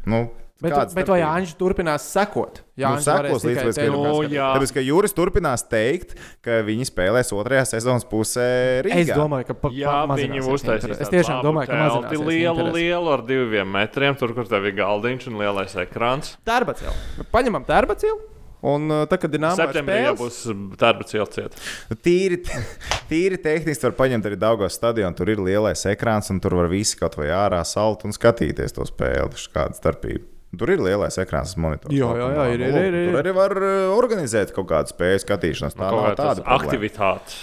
[0.09, 0.31] Nu,
[0.63, 1.19] Bet, kāda bet vai?
[1.27, 2.61] Anģis turpinās sekot?
[2.79, 4.53] Jā, Nu, sekos līdz Nu, jā.
[4.55, 8.47] Tāpēc, ka Juris turpinās teikt, ka viņi spēlēs otrajā sezonas pusē
[8.87, 9.01] Rīgā.
[9.03, 11.01] Es domāju, ka pa, Jā, pa, viņi uztaisīs.
[11.03, 15.27] Es tiešām domāju, ka mazināsies lielu, lielu ar diviem metriem, tur, kur tev ir galdiņš
[15.33, 16.37] un lielais ekrāns.
[16.47, 16.95] Tērbacilu.
[17.35, 18.31] Paņemam tērbacilu.
[18.65, 20.39] Un tad, kad ir nākamais Septembrī būs
[20.81, 21.59] darba cilciet.
[22.01, 22.39] Tīri,
[23.11, 25.13] tīri tehniski var paņemt arī Daugos stadionu.
[25.19, 28.87] Tur ir lielais ekrāns, un tur var visi kaut vai ārā salt un skatīties to
[28.89, 29.45] spēli.
[29.53, 30.31] Kāda starpība.
[30.61, 31.95] Tur ir lielais ekrāns, monitors.
[31.95, 33.09] Jā, jā, jā, ir, ir, ir, ir.
[33.11, 35.77] Tur arī var uh, organizēt kaut kādu spēju skatīšanos.
[35.77, 37.39] Tā Kaut nav kā tāda aktivitāte.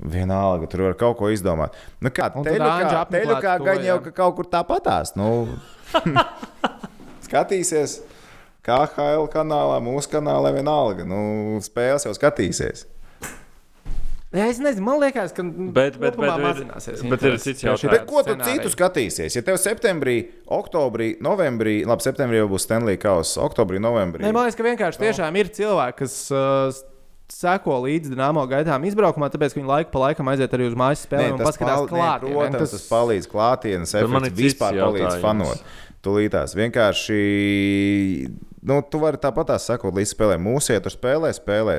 [0.00, 1.74] Vienalga, tur var kaut ko izdomāt.
[2.00, 5.12] Nu, kā teļu, kā, gan jau ka kaut kur tāpatās.
[5.18, 5.44] Nu,
[7.26, 7.98] skatīsies,
[8.64, 11.04] kā HL kanālā, mūsu kanālā vienalga.
[11.08, 12.86] Nu, spēles jau skatīsies.
[14.30, 17.00] Es nezinu, man liekas, ka Bet- bet- bet mazināsies.
[17.10, 17.90] bet ir cits jautājums.
[17.90, 18.60] Bet ko tu scenārija.
[18.62, 19.34] citu skatīsies?
[19.34, 24.22] Ja tev septembrī, oktobrī, novembrī, labi, septembrī jau būs Stanley Kausa, oktobrī, novembrī.
[24.22, 26.70] Nē, man liekas, ka vienkārši tiešām ir cilvēki, kas uh,
[27.30, 31.02] seko līdzi dīnāmo gaitām izbraukumā, tāpēc ka viņi laiku pa laikam aiziet arī uz mājas
[31.10, 32.20] spēlēm un paskatās pal- nē, klāt.
[32.30, 34.38] Protams, tas palīdz klātienes efekts.
[34.38, 35.58] Vispār palīdz fanot.
[36.06, 38.30] Tūlītās vienkārši,
[38.62, 40.46] nu, tu vari tāpat sakot līdz spēlēm.
[40.46, 41.76] Mūsu iet uz spēlē, spēlē.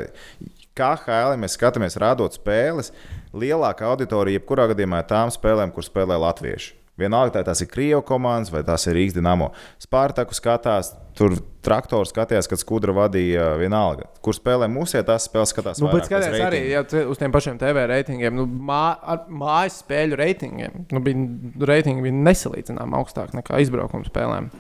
[0.77, 2.93] Kā HL mēs skatāmies, rādot spēles,
[3.35, 6.77] lielākā auditorija jebkurā gadījumā ir tām spēlēm, kur spēlē latvieši.
[6.99, 9.49] Vienalga, tās ir Krievijas komandas vai tās ir Rīgas dīnāmo.
[9.81, 14.09] Spārtaku skatās, tur traktoru skatījās, kad skudra vadīja vienalga.
[14.23, 15.81] Kur spēlē mūsu, tās spēles skatās.
[15.81, 20.19] Nu, bet skaties arī ja, uz tiem pašiem TV reitingiem, nu, mā, ar mājas spēļu
[20.21, 20.85] reitingiem.
[20.93, 21.25] Nu, bija,
[21.71, 24.51] reitingi bija nesalīdzināmi augstāki nekā izbraukuma spēlēm.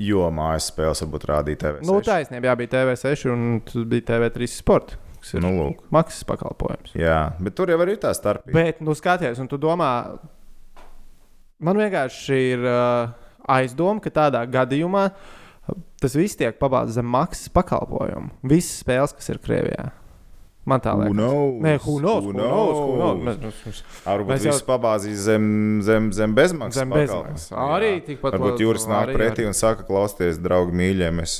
[0.00, 1.84] Jo mājas spēles varbūt rādīja TV.
[1.86, 3.48] Nu, taisnība, jā, bija TV6 un
[3.90, 5.82] bija TV3 sports, kas ir Nu, lūk.
[5.94, 6.92] maksas pakalpojums.
[7.00, 8.52] Jā, bet tur jau ir tā starpība.
[8.60, 9.90] Bet, nu, skaties, un tu domā,
[11.64, 13.08] man vienkārši ir uh,
[13.56, 18.32] aizdoma, ka tādā gadījumā uh, tas viss tiek pabāzts zem maksas pakalpojumu.
[18.44, 19.90] Visas spēles, kas ir Krievijā.
[20.64, 21.12] Man tā liekas.
[21.60, 22.24] Nē, who knows?
[22.24, 22.76] Who knows?
[22.78, 23.18] Who knows?
[23.26, 25.44] Mēs, mēs, mēs, Varbūt Mēs jau- viss pabāzīs zem,
[25.84, 26.78] zem, zem bezmaksas.
[26.80, 27.50] Zem bezmaksas.
[27.52, 31.34] Arī tikpat Varbūt jūras nāk pretī un saka, klausieties, draugi, mīļie, mēs,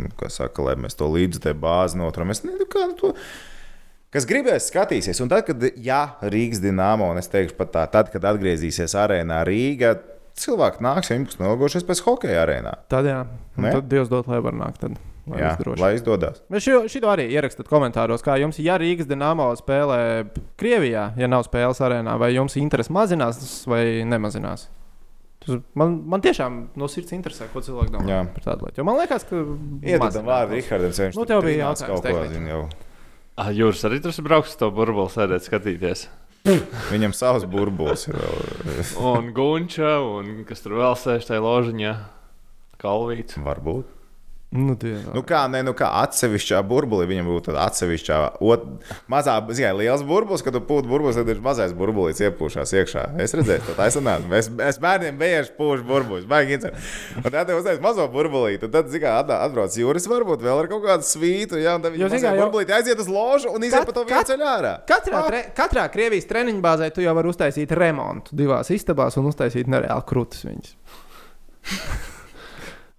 [0.00, 2.32] nu, saka, lai mēs to līdzekļu bāzi notram.
[2.34, 3.12] Es nezinu, kā nu to.
[4.14, 5.18] Kas gribēs, skatīsies.
[5.24, 9.42] Un tad, kad jā, Rīgas dīnāmo, un es teikšu pat tā, tad, kad atgriezīsies arēnā
[9.48, 9.96] Rīgā,
[10.40, 12.78] cilvēki nāks, ja būs noguvušies pēc hokeja arēnā.
[12.92, 13.20] tad, jā,
[13.58, 14.80] tad Dievs dod, lai var nākt.
[14.84, 16.38] Tad, lai Jā, lai izdodas.
[16.62, 20.00] Šo, arī ierakstiet komentāros, kā jums, ja Rīgas dīnāmo spēlē
[20.60, 24.68] Krievijā, ja nav spēles arēnā, vai jums interesi mazinās vai nemazinās.
[25.78, 28.20] Man, man tiešām no sirds interesē, ko cilvēki domā Jā.
[28.34, 28.80] par tādu lietu.
[28.80, 29.42] Jo man liekas, ka.
[29.86, 30.94] Iedodam vārdu Rihardam.
[30.96, 32.62] viņš Nu, tev bija jautājums kaut ko, zini, jau.
[33.36, 36.06] Ah, Jūras arī tur brauks uz to burbuli sēdēt, skatīties.
[36.92, 38.84] Viņam savs burbulis ir vēl.
[39.02, 41.94] Un Gunča, un kas tur vēl sēž tajā ložiņā,
[42.82, 43.38] Kalvīts.
[43.42, 43.95] Varbūt.
[44.54, 45.10] Nu, dievā.
[45.12, 48.62] Nu kā, ne, nu kā atsevišķā burbulī viņam būtu atsevišķā, ot,
[49.10, 53.02] mazā, zināmā, liels burbulis, kad tu pūti burbulis, tad ir mazais burbulis iepūšās iekšā.
[53.24, 54.30] Es redzēju, tā es nāku.
[54.38, 56.86] Es, es bērniem bieži pūšu burbulis, baigi interesanti.
[57.24, 60.86] Un tad tev uztais mazo burbulī, tad, tad zināmā, atbrauc jūras, varbūt vēl ar kaut
[60.86, 63.98] kādu svītu, jā, un tad viņi jau- burbulī aiziet uz ložu un iziet Kat- pa
[63.98, 64.74] to vienu ceļu ārā.
[64.88, 69.66] Katrā, tre, katrā Krievijas treniņu bāzē tu jau vari uztaisīt remontu divās istabās un uztaisīt
[69.66, 70.76] nereāli krūtis viņas.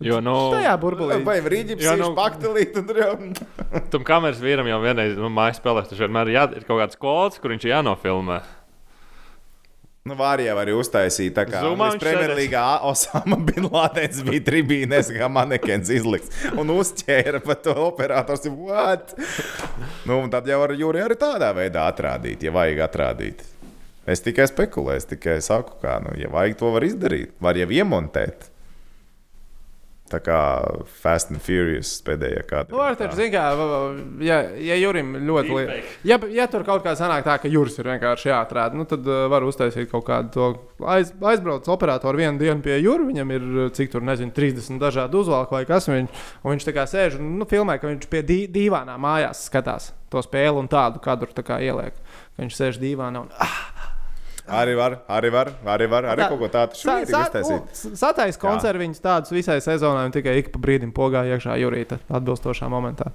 [0.03, 1.15] Jo, nu, Tajā burbulī.
[1.25, 3.15] Vai rīģi Jā, psīši nu- paktelīt, tur jau.
[3.93, 7.41] tam kameras vīram jau vienreiz, nu, mājas spēlēs, taču vienmēr jā, ir kaut kāds kods,
[7.41, 8.37] kur viņš ir jānofilmē.
[10.07, 11.43] Nu, jau arī uztaisīt tā
[11.81, 18.45] viņš Premjerlīgā Osama Bin Ladens bija tribīnēs, kā manekens izlikts un uzķēra pa to operators.
[18.47, 19.17] What?
[20.07, 23.43] Nu, un tad jau ar Jūri arī tādā veidā atrādīt, ja vajag atrādīt.
[24.07, 27.67] Es tikai spekulēju, es tikai saku, kā, nu, ja vajag to var izdarīt, var jau
[27.81, 28.47] iemontēt.
[30.07, 30.39] Tā kā
[31.01, 32.71] Fast and Furious pēdējā kāda.
[32.71, 33.43] Nu, var taču, zin kā,
[34.23, 35.75] ja, ja Jurim ļoti liela.
[36.07, 39.25] Ja, ja tur kaut kā sanāk tā, ka Juris ir vienkārši jāatrāda, nu, tad uh,
[39.31, 40.47] var uztaisīt kaut kādu to
[40.87, 43.03] aiz, aizbrauc operatoru vienu dienu pie Jura.
[43.09, 45.89] Viņam ir, uh, cik tur, nezinu, 30 dažādi uzvalki vai kas.
[45.91, 46.07] Viņ,
[46.43, 49.91] un viņš tā kā sēž un nu, filmē, ka viņš pie dī, dīvānā mājās skatās
[50.11, 51.97] to spēli un tādu kadru tā kā ieliek.
[52.35, 53.57] Ka viņš sēž dīvānā un ah,
[54.47, 57.97] Arī var, arī var, arī var, arī Tā- kaut ko tādu šurīti sa- iztaisīt.
[57.99, 63.11] Satais koncertiņus tādus visai sezonai, un tikai ik pa brīdim pogā iekšā jūrīta atbilstošā momentā.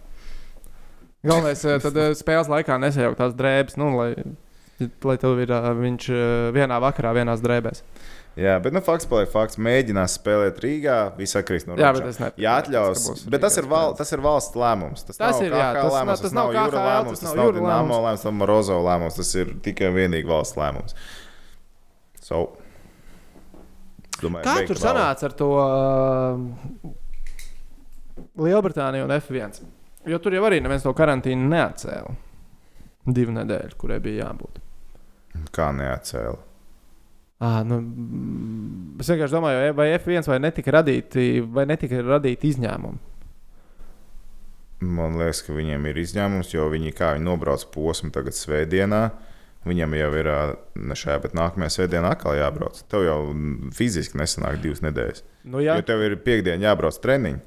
[1.25, 4.09] Galvenais, eh, tad eh, spēles laikā nesajaukt tās drēbes, nu, lai,
[5.07, 6.09] lai tev ir eh, viņš
[6.57, 7.85] vienā vakarā, vienās drēbēs.
[8.33, 9.59] Jā, bet nu, fakts paliek fakts.
[9.61, 10.95] Mēģinās spēlēt Rīgā.
[11.19, 12.07] Viss atkarīgs no Jā, robežām.
[12.07, 13.03] bet es nepiekrītu, Jā, atļaus.
[13.11, 15.05] būs Bet tas ir, val, tas ir valsts lēmums.
[15.05, 17.35] Tas, Tas nav ir, jā, tas- lēmums, tas nav nav jūra KHL, lēmums, tas tas
[17.37, 17.93] nav lēmums.
[17.93, 19.17] lēmums, tas nav Morozo lēmums.
[19.21, 20.95] Tas ir tikai un vienīgi valsts lēmums.
[22.23, 22.43] So,
[24.23, 26.93] domāju, Kā tur sanāca ar to uh,
[28.39, 29.59] Lielbritāniju un F1?
[30.07, 32.15] Jo tur jau arī neviens to karantīnu neatcēla.
[33.13, 34.63] Divu nedēļu, kurai bija jābūt.
[35.55, 36.39] Kā neatcēla?
[37.43, 43.09] À, nu, mm, es vienkārši domāju, vai F1 vai netika radīti, vai netika radīti izņēmumi.
[44.83, 49.03] Man liekas, ka viņiem ir izņēmums, jo viņi kā viņi nobrauc posmu tagad svētdienā.
[49.65, 50.29] Viņam jau ir
[50.75, 52.81] ne šajā, bet nākamajā svētdienā atkal jābrauc.
[52.91, 53.19] Tev jau
[53.77, 55.23] fiziski nesanāk divas nedēļas.
[55.45, 55.77] Nu, Ja.
[55.77, 57.41] jā, Jo tev ir piekdiena jābrauc treniņš.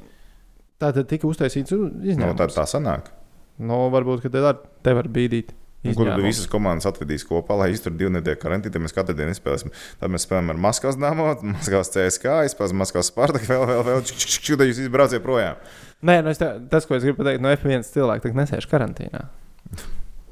[0.80, 2.38] tā tad tika uztaisīts Nu, izņēmums.
[2.38, 3.12] tad tā sanāk.
[3.60, 5.52] Nu, varbūt, ka te var, te var bīdīt.
[5.86, 6.26] Un Kur izņēmumu.
[6.26, 8.72] visas komandas atvedīs kopā, lai izturētu divu nedēļu karantīnu?
[8.74, 9.70] Tad mēs katru dienu spēlēsim.
[10.00, 14.66] Tad mēs spēlējam ar Maskavas dāmu, Maskavas CSK, izspēlēsim Maskavas Spartaku, vēl, vēl, vēl, tad
[14.66, 15.56] jūs izbrauciet projām.
[16.02, 19.28] Nē, nu, es te, tas, ko es gribu pateikt, no F1 cilvēku tagad nesēž karantīnā.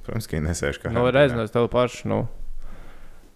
[0.04, 0.92] Protams, ka nesēž kā.
[0.94, 2.08] Nu, reizinās tev pašu.
[2.12, 2.24] Nu.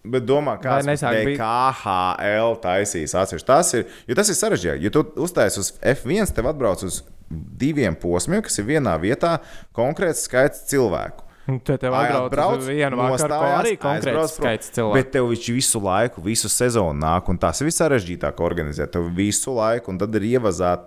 [0.08, 0.56] Bet domā,
[0.86, 3.46] nesāk ir KHL taisīs atsevišķi.
[3.48, 4.84] Tas ir, jo tas ir sarežģīti.
[4.86, 9.38] Ja tu uztaisīsi uz F1, tev atbrauc uz diviem posmiem, kas ir vienā vietā,
[9.76, 11.26] konkrēts skaits cilvēku.
[11.48, 14.96] Un Te tev atbrauc ko nostājās, arī konkrēts skaits cilvēku.
[15.00, 18.92] Bet tev viņš visu laiku, visu sezonu nāk, un tas ir visarežģītāk organizēt.
[18.96, 20.84] Tev visu laiku, un tad ir ievazāt.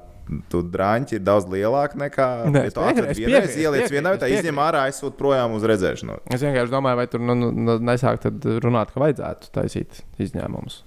[0.52, 2.28] Tu drāņķi ir daudz lielāki nekā.
[2.52, 6.22] Nē, ja tu es vienreiz, ieliec vienā vietā, izņem ārā, aizsūt projām uz redzēšanu.
[6.32, 10.82] Es vienkārši domāju, vai tur nu, nu, nu, nesāk tad runāt, ka vajadzētu taisīt izņēmumus.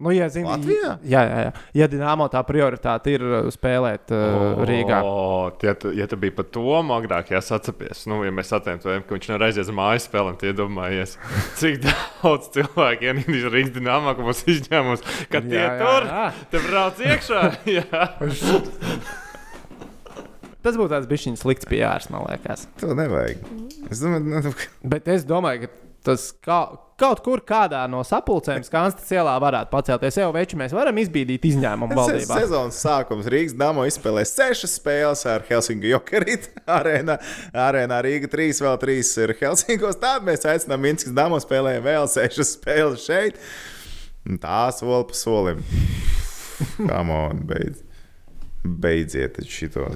[0.00, 0.94] Nu, ja, zini, Latvijā?
[1.04, 1.50] Jā, jā, jā.
[1.76, 5.02] Ja Dienāmo tā prioritāte ir uh, spēlēt uh, Rīgā.
[5.04, 9.04] O, ja, tu, ja tu biji par to agrāk, ja sacapies, nu, ja mēs atcēlām,
[9.04, 11.18] ka viņš nevar aiziet uz mājas spēlēm, tad iedomājies,
[11.60, 16.08] cik daudz cilvēku ienīdīs Rīgas dīnāmā, ka būs izņēmums, ka tie Jā, jā, tur,
[16.54, 17.42] te brauc iekšā.
[20.64, 22.66] Tas būtu tāds bišķiņš slikts pieejams, man liekas.
[22.80, 23.44] To nevajag.
[23.92, 24.56] Es domāju, nu,
[24.92, 26.58] Bet es domāju, ka tas kā,
[27.00, 30.18] kaut kur kādā no sapulcēm Skanstas ielā varētu pacelties.
[30.20, 32.38] Jau veči mēs varam izbīdīt izņēmumu valdībā.
[32.42, 33.28] sezonas sākums.
[33.32, 36.50] Rīgas dāmas izspēlē sešas spēles ar Helsinku Jokerīt.
[36.78, 37.18] Arēnā,
[37.66, 40.00] arēnā Rīga 3, vēl 3 ir Helsinkos.
[40.00, 43.40] Tad mēs aicinām Minskas dāmas spēlēt vēl sešas spēles šeit.
[44.28, 45.62] Un Tā soli pa solim.
[46.76, 47.80] Kā man beidz.
[48.60, 49.86] Beidziet šo.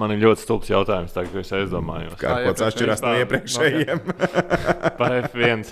[0.00, 2.14] Man ir ļoti stulbs jautājums, tagad, kad es aizdomājos.
[2.20, 4.00] Kā kas atšķirās no iepriekšējiem?
[5.00, 5.66] Par F1.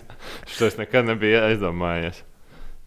[0.53, 2.21] Šis nekad nebija aizdomājies.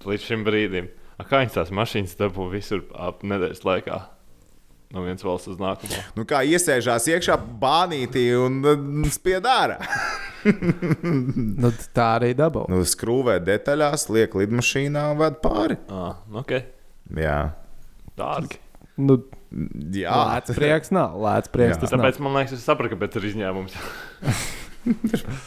[0.06, 0.92] Līdz šim brīdim.
[1.18, 3.98] A, kā viņas tās mašīnas dabū visur ap nedēļas laikā?
[4.94, 6.04] No vienas valsts uz nākamo.
[6.16, 9.82] Nu, kā iesēžās iekšā bānītī un uh, spied ārā.
[10.48, 12.62] Nu, tā arī dabū.
[12.72, 15.76] Nu, skrūvē detaļās, liek lidmašīnā un ved pāri.
[15.92, 16.54] Ah, ok.
[17.20, 17.40] Jā,
[18.18, 18.62] Dārgi.
[18.98, 19.20] Nu,
[19.94, 20.12] Jā.
[20.34, 21.18] lēts prieks nav.
[21.22, 21.82] Lēts prieks Jā.
[21.84, 22.02] tas nav.
[22.02, 23.76] Tāpēc man liekas, es sapratu, ka pēc ir izņēmums.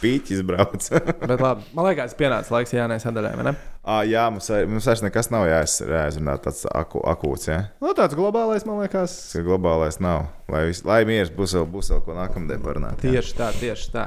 [0.02, 0.84] Pīķis brauc.
[1.30, 3.32] Bet labi, man liekas, pienāca laiks Jānai sadaļai.
[3.40, 3.52] vai ne?
[3.88, 6.34] ah, jā, mums, mums vairs nekas nav jāiz- jāizrunā.
[6.44, 7.48] tāds aku, akūts.
[7.48, 7.60] Ja?
[7.80, 9.14] Nu, tāds globālais, man liekas.
[9.30, 10.26] Tas ir globālais nav.
[10.52, 13.00] Lai, vis, lai mieras būs vēl, būs vēl ko nākamajā parunāt.
[13.06, 13.16] jā.
[13.16, 14.06] Tieši tā, tieši tā.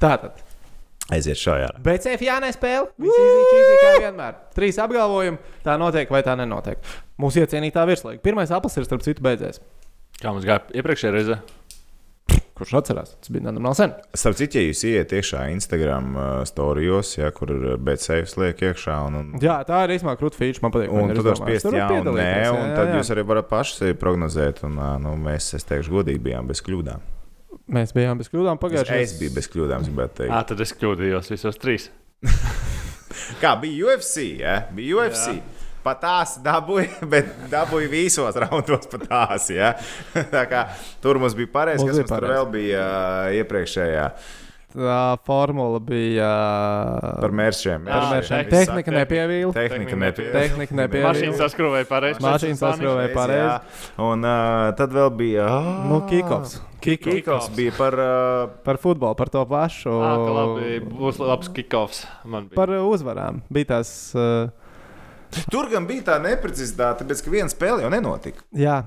[0.00, 0.40] Tātad.
[1.10, 1.70] Aiziet šajā.
[1.82, 2.90] Bet CF Jānai spēle.
[3.02, 4.36] Viss izdarīts kā vienmēr.
[4.54, 5.40] Trīs apgalvojumi.
[5.66, 6.78] Tā notiek vai tā nenotiek.
[7.20, 8.22] Mūsu iecienītā virslīga.
[8.22, 9.58] Pirmais aplis ir starp citu beidzies.
[10.20, 11.40] Kā mums gāja iepriekšējā reizē?
[12.60, 13.14] Kurš atcerās?
[13.16, 13.94] Tas bija nenormāli sen.
[14.20, 18.98] Starp citu, ja jūs ieiet iekšā Instagram uh, storijos, ja, kur ir BCF liek iekšā,
[19.08, 20.62] un, un, Jā, tā ir īstenībā krūta feature.
[20.66, 20.92] Man patīk.
[20.92, 22.98] un tu Tur var jā un nē, un jā, tad jā.
[23.00, 27.08] jūs arī varat paši prognozēt, un uh, nu, mēs, es teikšu, godīgi bijām bez kļūdām.
[27.70, 30.34] Mēs bijām bez kļūdām Es, pagājušajā es biju bez kļūdām, es gribētu teikt.
[30.34, 31.88] Ah, tad es kļūdījos visos trīs.
[33.42, 34.24] Kā bija UFC?
[34.40, 34.56] Ja?
[34.74, 35.36] Bija UFC.
[35.38, 35.66] Jā.
[35.80, 39.48] Pat tās dabūja, bet dabūja visos raundos pat tās.
[39.54, 39.72] Ja?
[40.34, 40.66] Tā kā
[41.00, 42.34] tur mums bija pareizi, kas bija mums tur pareizi.
[42.36, 44.04] vēl bija uh, iepriekšējā
[44.70, 46.28] Tā formula bija.
[47.18, 47.88] par mērķiem.
[47.88, 48.50] Par mēršiem.
[48.52, 49.50] Tehnika nepievīla.
[49.56, 50.34] Tehnika nepievīla.
[50.36, 51.08] Tehnika nepievīla.
[51.10, 52.22] Mašīna saskrūvēja pareizi.
[52.22, 53.10] Mašīna saskrūvēja.
[53.16, 53.80] pareizi.
[54.06, 55.48] Un uh, tad vēl bija.
[55.50, 56.60] Oh, Nu, kickoffs.
[56.80, 57.16] Kickoffs.
[57.18, 57.98] Kikoffs bija par.
[57.98, 59.90] Uh, Par futbolu, par to pašu.
[59.90, 62.04] Ah, ka labi, būs labs kickoffs.
[62.24, 62.60] Man bija.
[62.60, 63.42] Par uzvarām.
[63.50, 63.90] Bija tās.
[64.14, 64.54] Uh,
[65.50, 68.46] tur gan bija tā neprecizitāte, ka viena spēle jau nenotika.
[68.54, 68.84] jā,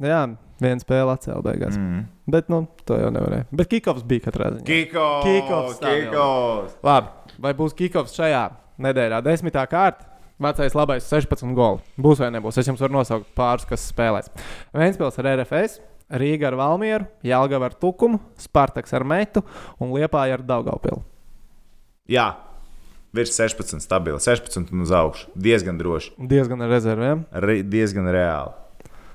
[0.00, 0.22] jā
[0.62, 1.76] viena spēle atcēlā beigās.
[1.78, 2.04] Mm.
[2.30, 3.48] Bet, nu, to jau nevarēja.
[3.56, 4.66] Bet kickoffs bija katrā ziņā.
[4.68, 5.16] Tā jau.
[5.26, 6.78] Kikoffs!
[6.86, 8.44] Labi, vai būs kickoffs šajā
[8.84, 10.06] nedēļā desmitā kārta.
[10.40, 11.82] Vecais labais 16 goli.
[12.00, 12.56] Būs vai nebūs.
[12.56, 14.30] Es jums varu nosaukt pāris, kas spēlēs.
[14.72, 15.82] Vēnspils ar RFS,
[16.16, 19.44] Rīga ar Valmieru, Jālgava ar Tukumu, Spartaks ar Metu
[19.76, 21.02] un Liepāja ar Daugaupilu.
[22.10, 22.30] Jā,
[23.14, 24.16] virs 16, stabili.
[24.16, 25.28] 16 un uz augšu.
[25.36, 26.16] Diezgan droši.
[26.32, 27.26] Diezgan ar rezervēm.
[27.44, 28.56] Re, diezgan reāli.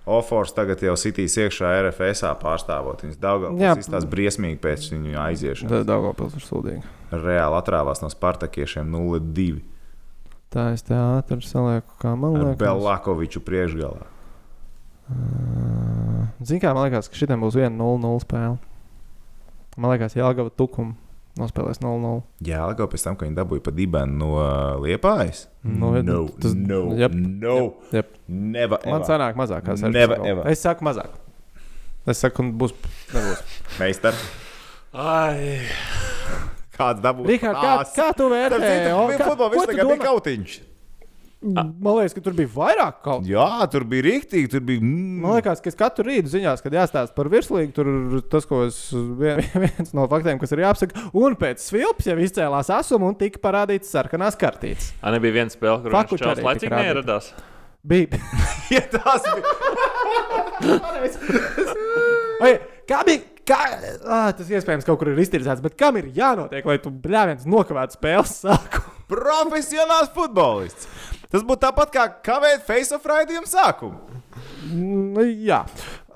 [0.06, 3.02] Ofors tagad jau sitīs iekšā RFS pārstāvot.
[3.02, 3.18] Viņas.
[3.22, 5.72] Daugavpils izstās briesmīgi pēc viņu aiziešanas.
[5.72, 6.92] Tad Daugavpils ir sūdīgi.
[7.16, 9.64] Reāli atrāvās no Spartakiešiem 0-2.
[10.54, 12.60] Tā es te ātri salieku, kā man Ar liekas.
[12.62, 14.06] Belakoviču priekšgalā.
[16.42, 18.62] Ziniet, kā man liekas, ka šitam būs viena 0-0 spēle.
[19.76, 20.96] Man liekas, Jālgava Tukuma
[21.40, 22.22] nospēlēs 0-0.
[22.48, 25.46] Jā, Lako pēc tam, kad viņi dabūja pa dibenu no uh, Liepājas.
[25.64, 27.56] Nu, no, tas- no, jep, no,
[27.92, 28.14] jep.
[28.28, 28.80] never.
[28.86, 29.08] Man ever.
[29.10, 30.30] sanāk mazāk, kā 16 Never goli.
[30.36, 30.48] ever.
[30.54, 31.12] Es saku mazāk.
[32.08, 32.72] Es saku, un būs.
[33.12, 33.42] Nebūs.
[33.82, 34.14] Meistar,
[34.96, 35.66] Ai,
[36.78, 37.28] kāds dabūja?
[37.34, 38.60] Rihard, kā, kā tu vērtē?
[38.62, 40.06] Viņa O, kā- futbolā visu tu laikā bija domā?
[40.06, 40.54] kautiņš.
[41.46, 43.30] Man liekas, ka tur bija vairāk kaut kā.
[43.30, 44.82] Jā, tur bija rīktīgi, tur bija.
[44.82, 45.20] Mm.
[45.24, 47.88] Man liekas, ka es katru rītu ziņās, kad jāstāsta par virslīgu, tur
[48.32, 51.08] tas, ko es vien, viens no faktiem, kas ir jāapsaka.
[51.22, 54.94] Un pēc svilps jau izcēlās asuma un tika parādīts sarkanās kartītes.
[55.02, 57.26] A, nebija viena spēle, kur viņš šāds laicīgi neieradās.
[57.86, 58.08] Bija.
[58.74, 59.46] Ja tas bija.
[62.90, 63.22] Kā bija?
[63.46, 63.60] Kā,
[64.10, 67.94] ah, tas iespējams kaut kur ir iztirzēts, bet kam ir jānotiek, lai tu bļāviens nokavētu
[68.00, 68.96] spēles sākumu?
[69.06, 70.88] Profesionāls futbolists.
[71.32, 74.22] Tas būtu tāpat kā kavēt face-off raidījumu sākumu.
[74.72, 75.62] Nu, jā,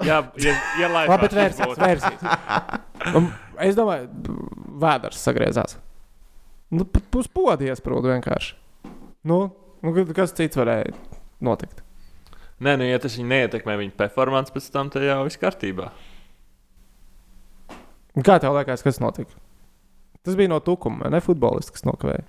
[0.04, 1.10] Jā, ja, ielaidās.
[1.10, 1.78] labi, bet vērsīs.
[1.80, 3.30] vērsīs.
[3.70, 4.08] Es domāju,
[4.80, 5.78] vēders sagriezās.
[6.72, 8.54] Nu, p- uz podies prūdu vienkārši.
[9.28, 9.40] Nu,
[9.84, 10.94] nu, ka- kas cits varēja
[11.42, 11.82] notikt?
[12.60, 15.90] Nē, nu, ja tas viņa neietekmē viņa performance, pēc tam te jau viss kārtībā.
[18.26, 19.32] Kā tev liekas, kas notika?
[20.28, 22.26] Tas bija no tukuma, ne futbolists, kas nokavēja.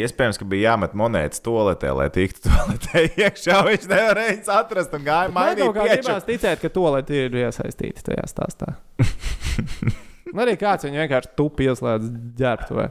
[0.00, 3.58] Iespējams, ka bija jāmet monētas toaletē, lai tiktu toaletē iekšā.
[3.68, 6.00] Viņš nevarēja atrast un gāja Man mainīt pieču.
[6.06, 8.72] gribās ticēt, ka to lietu ir iesaistīti tajā stāstā.
[10.32, 12.08] Un arī kāds viņu vienkārši tupi ieslēdz
[12.40, 12.88] ģērbtuvē.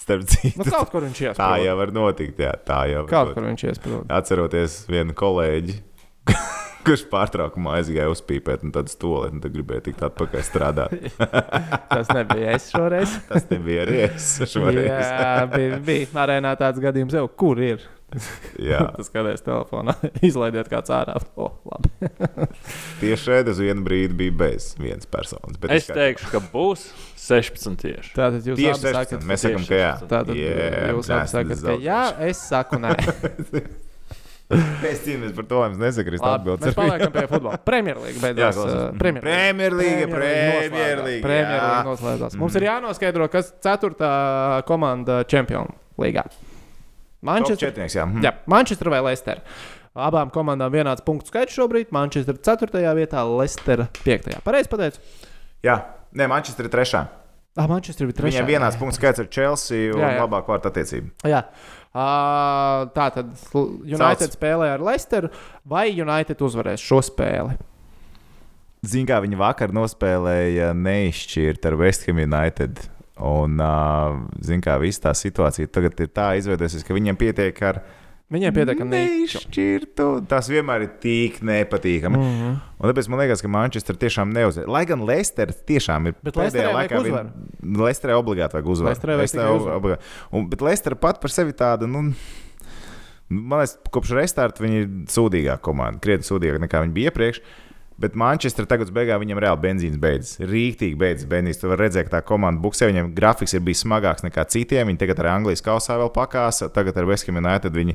[0.00, 1.60] Starp citu, Nu, kaut kur viņš tā iesprūda.
[1.68, 2.40] jau var notikt.
[2.42, 3.36] Jā, tā jau var Kaut notikt.
[3.38, 4.06] kur viņš iesprūda.
[4.18, 5.76] Atceroties vienu kolēģi,
[6.84, 10.94] kurš pārtraukumā aizgāja uzpīpēt, un tad stūlē, un tad gribēja tikt atpakaļ strādāt.
[11.94, 13.18] Tas nebija es šoreiz.
[13.30, 14.86] Tas nebija arī es šoreiz.
[14.88, 17.84] Jā, bija, bija arēnā tāds gadījums, jau kur ir.
[18.62, 21.16] Jā, Tas kādreiz telefonā izlaidiet kāds ārā.
[21.34, 21.90] O, labi.
[23.00, 25.58] tieši šeit uz vienu brīdi bija bez vienas personas.
[25.60, 26.86] bet Es teikšu, ka būs
[27.24, 28.12] 16 tieši.
[28.14, 29.00] Tātad jūs Tieši abi 16.
[29.00, 29.94] sakat, Mēs sakām, ka jā.
[30.04, 30.12] 16.
[30.12, 32.94] tātad Jā, jūs sakat, ka jā, es saku nē.
[34.84, 37.56] Es cīnījos par to, lai mums nesakrist Labi, mēs paliekam pie futbola.
[37.64, 38.58] Premjerlīga beidzās.
[39.00, 40.08] Premjerlīga.
[40.12, 41.22] Premjerlīga.
[41.24, 42.36] Premjerlīga, noslēdzās.
[42.40, 44.10] Mums ir jānoskaidro, kas ceturtā
[44.68, 46.26] komanda Champions līgā.
[47.24, 48.04] Manchester, jā.
[48.04, 48.20] Mhm.
[48.26, 49.40] jā, Manchester vai Leicester.
[49.94, 51.92] Abām komandām vienāds punktu skaits šobrīd.
[51.94, 52.82] Manchester 4.
[52.98, 54.40] vietā, Leicester 5.
[54.44, 55.00] Pareizi pateicu.
[55.64, 55.80] jā.
[56.14, 57.00] Nē, Manchester ir trešā.
[57.54, 58.32] Ah, Manchester bija 3.
[58.32, 60.22] Viņiem vienāds punkts skaits ar Chelsea un Jā, jā.
[60.24, 61.12] labāk vārtu attiecību.
[61.30, 61.44] Jā.
[61.94, 64.34] Uh, tā tad United Sauc.
[64.34, 65.30] spēlē ar Leicesteru.
[65.62, 67.54] Vai United uzvarēs šo spēli?
[68.84, 72.82] Ziniet, kā viņi vakar nospēlēja neizšķirt ar West Ham United.
[73.22, 74.18] Un, uh,
[74.66, 78.03] kā visa tā situācija tagad ir tā izveidojusies, ka viņiem pietiek ar Viņiem
[78.56, 79.48] pietiek, ka neišķirt.
[79.50, 80.06] neizšķirtu.
[80.30, 82.16] Tas vienmēr ir tik nepatīkami.
[82.16, 82.38] Mm.
[82.38, 82.54] -hmm.
[82.80, 84.68] Un tāpēc man liekas, ka Manchester tiešām neuzvar.
[84.68, 87.00] Lai gan Leicester tiešām ir Bet pēdējā laikā.
[87.00, 87.28] uzvaru.
[87.62, 87.76] Viņi...
[87.84, 88.64] Leicesterē obligāti vajag
[89.30, 89.76] tikai uzvaru.
[89.76, 90.02] obligāti.
[90.32, 91.86] Un, bet Leicester pat par sevi tāda.
[91.86, 92.10] Nu,
[93.28, 95.98] Man liekas, kopš restarta viņi ir sūdīgāka komanda.
[95.98, 97.40] Krietni sūdīgāka nekā viņi bija iepriekš.
[98.00, 100.40] Bet Manchester tagad uz beigām viņam reāli benzīns beidzas.
[100.42, 101.60] Rīktīgi beidzas benzīns.
[101.60, 104.90] Tu vari redzēt, ka tā komanda buksē viņiem grafiks ir bijis smagāks nekā citiem.
[104.90, 106.72] Viņi tagad ar Anglijas kausā vēl pakāsa.
[106.74, 107.94] Tagad ar West Ham United viņi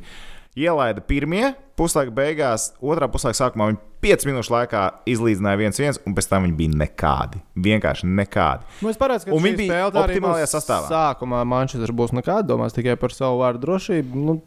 [0.60, 2.72] ielaida pirmie puslaika beigās.
[2.80, 7.42] Otrā puslaika sākumā viņi 5 minūšu laikā izlīdzināja 1-1, un pēc tam viņi bija nekādi.
[7.60, 8.68] Vienkārši nekādi.
[8.80, 10.88] Nu, es parādzu, ka viņi bija optimālajā sastāvā.
[10.92, 14.24] Sākumā Manchester būs nekāda, domās tikai par savu vārdu drošību.
[14.30, 14.40] Nu,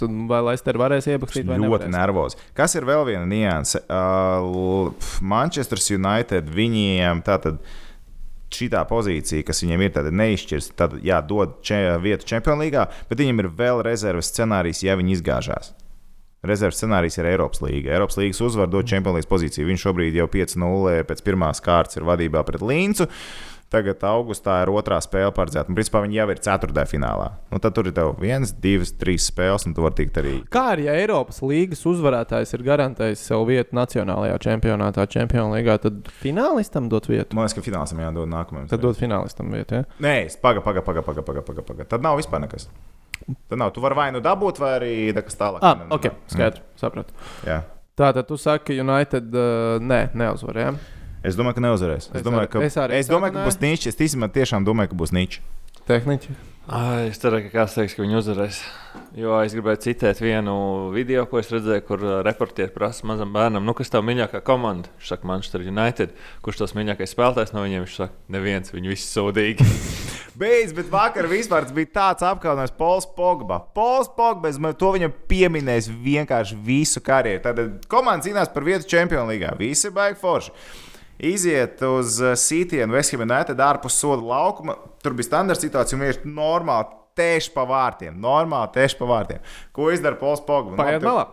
[0.00, 1.94] tad vai Leicester varēs iepakstīt vai ļoti nevarēs?
[1.94, 2.40] nervozi.
[2.56, 3.82] Kas ir vēl viena nianse?
[3.88, 7.60] Uh, Manchester United viņiem tātad.
[8.48, 12.24] Šī pozīcija, kas viņiem ir, tad neizšķirs, tad jā, dod če, vietu
[12.56, 15.74] League, bet viņiem ir vēl rezerves scenārijs, ja viņi izgāžās.
[16.48, 17.96] Rezerves scenārijs ir Eiropas līnija.
[17.98, 19.66] Eiropas līnijas uzvar dod League pozīciju.
[19.68, 23.08] Viņš šobrīd jau 5-0 pēc pirmās kārtas ir vadībā pret Līncu.
[23.68, 25.68] Tagad augustā ir otrā spēle paredzēta.
[25.76, 27.26] Principā, viņi jau ir ceturtajā finālā.
[27.52, 30.62] Nu, tad tur ir tev viens, divas, trīs spēles, un tu vari tikt arī Kā
[30.72, 36.88] arī ja Eiropas līnijas uzvarētājs ir garantējis sev vietu Nacionālajā čempionātā, Čempionā līgā, tad finālistam
[36.88, 37.36] dot vietu.
[37.36, 38.70] Man liekas, ka finālā jādod nākamajam.
[38.72, 39.82] Tad dot finālistam vietu.
[39.82, 39.88] Ja?
[40.00, 41.88] Nē, paga, paga, paga, paga, paga, paga, paga.
[41.92, 42.70] Tad nav vispār nekas.
[43.52, 43.74] Tad nav.
[43.76, 45.60] Tu vari vai nu dabūt, vai arī nekas tālāk.
[45.60, 46.32] Ah, Ne, ne, ok, ne.
[46.32, 46.64] skaidrs.
[46.80, 47.12] Sapratu.
[47.44, 47.62] Jā.
[47.98, 50.78] Tātad tu saki, United uh, nē, neuzvar.
[51.26, 52.10] Es domāju, ka neuzvarēs.
[52.12, 53.90] Es Es domāju, ka, es arī es domāju, ka būs niķis.
[53.90, 55.42] Es ticamā tiešām domāju, ka būs niķis.
[55.88, 56.36] Tehniķi.
[56.68, 58.58] Ai, es ceru, ka kāds teiks, ka viņi uzvarēs.
[59.16, 60.52] Jo es gribēju citēt vienu
[60.92, 64.90] video, ko es redzēju, kur reportieri prasa mazam bērnam, nu, kas tev mīļākā komanda.
[64.98, 66.12] Viņš saka, Manchester United.
[66.44, 67.86] Kurš tas mīļākais spēlētājs no viņiem?
[67.86, 69.68] Viņš saka, neviens, viņi visi sūdīgi.
[70.42, 73.62] Beidz, bet vakar vispār bija tāds apkaunojums, Pols Pogba.
[73.74, 77.40] Pols Pogba, es man to viņam pieminēju vienkārši visu karjeru.
[77.48, 79.56] Tad komanda cīnās par vietu Champions League.
[79.58, 80.52] Visi baigi forši.
[81.18, 84.76] Iziet uz sītienu, Vestham United ārpus soda laukuma.
[85.02, 88.16] Tur bija standarta situācija, un viņš ir normāli tieši pa vārtiem.
[88.22, 89.42] Normāli tieši pa vārtiem.
[89.74, 90.76] Ko izdara Pols Pogba?
[90.76, 91.26] Nu, Paiet malā.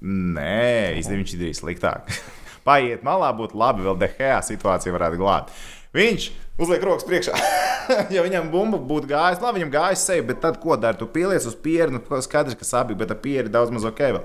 [0.00, 2.10] Nē, īstenībā viņš izdarīja sliktāk.
[2.66, 5.54] Paiet malā, būtu labi, vēl DHA situācija varētu glābt.
[5.94, 6.26] Viņš
[6.60, 7.38] uzliek rokas priekšā.
[8.14, 10.98] ja viņam bumba būtu gājusi, labi, viņam gājusi seja, bet tad ko dara?
[10.98, 14.02] Tu pieliec uz pieru, nu, skaidrs, ka sabi, bet ar pieru daudz maz ok.
[14.18, 14.24] Vēl.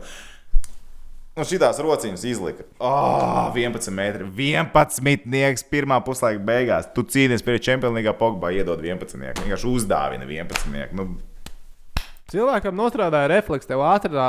[1.35, 2.63] Un šitās rociņas izlika.
[2.79, 4.27] Oh, 11 metri.
[4.39, 6.87] 11 nieks pirmā puslaika beigās.
[6.95, 9.19] Tu cīnies pie League Pogba, iedod 11.
[9.19, 9.43] Nieku.
[9.43, 10.69] Vienkārši uzdāvina 11.
[10.71, 10.95] Nieku.
[10.95, 11.07] Nu,
[12.31, 14.23] Cilvēkam nostrādāja refleks, tev ātrā,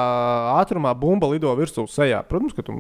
[0.59, 2.21] ātrumā bumba lido virsū sejā.
[2.29, 2.75] Protams, ka tu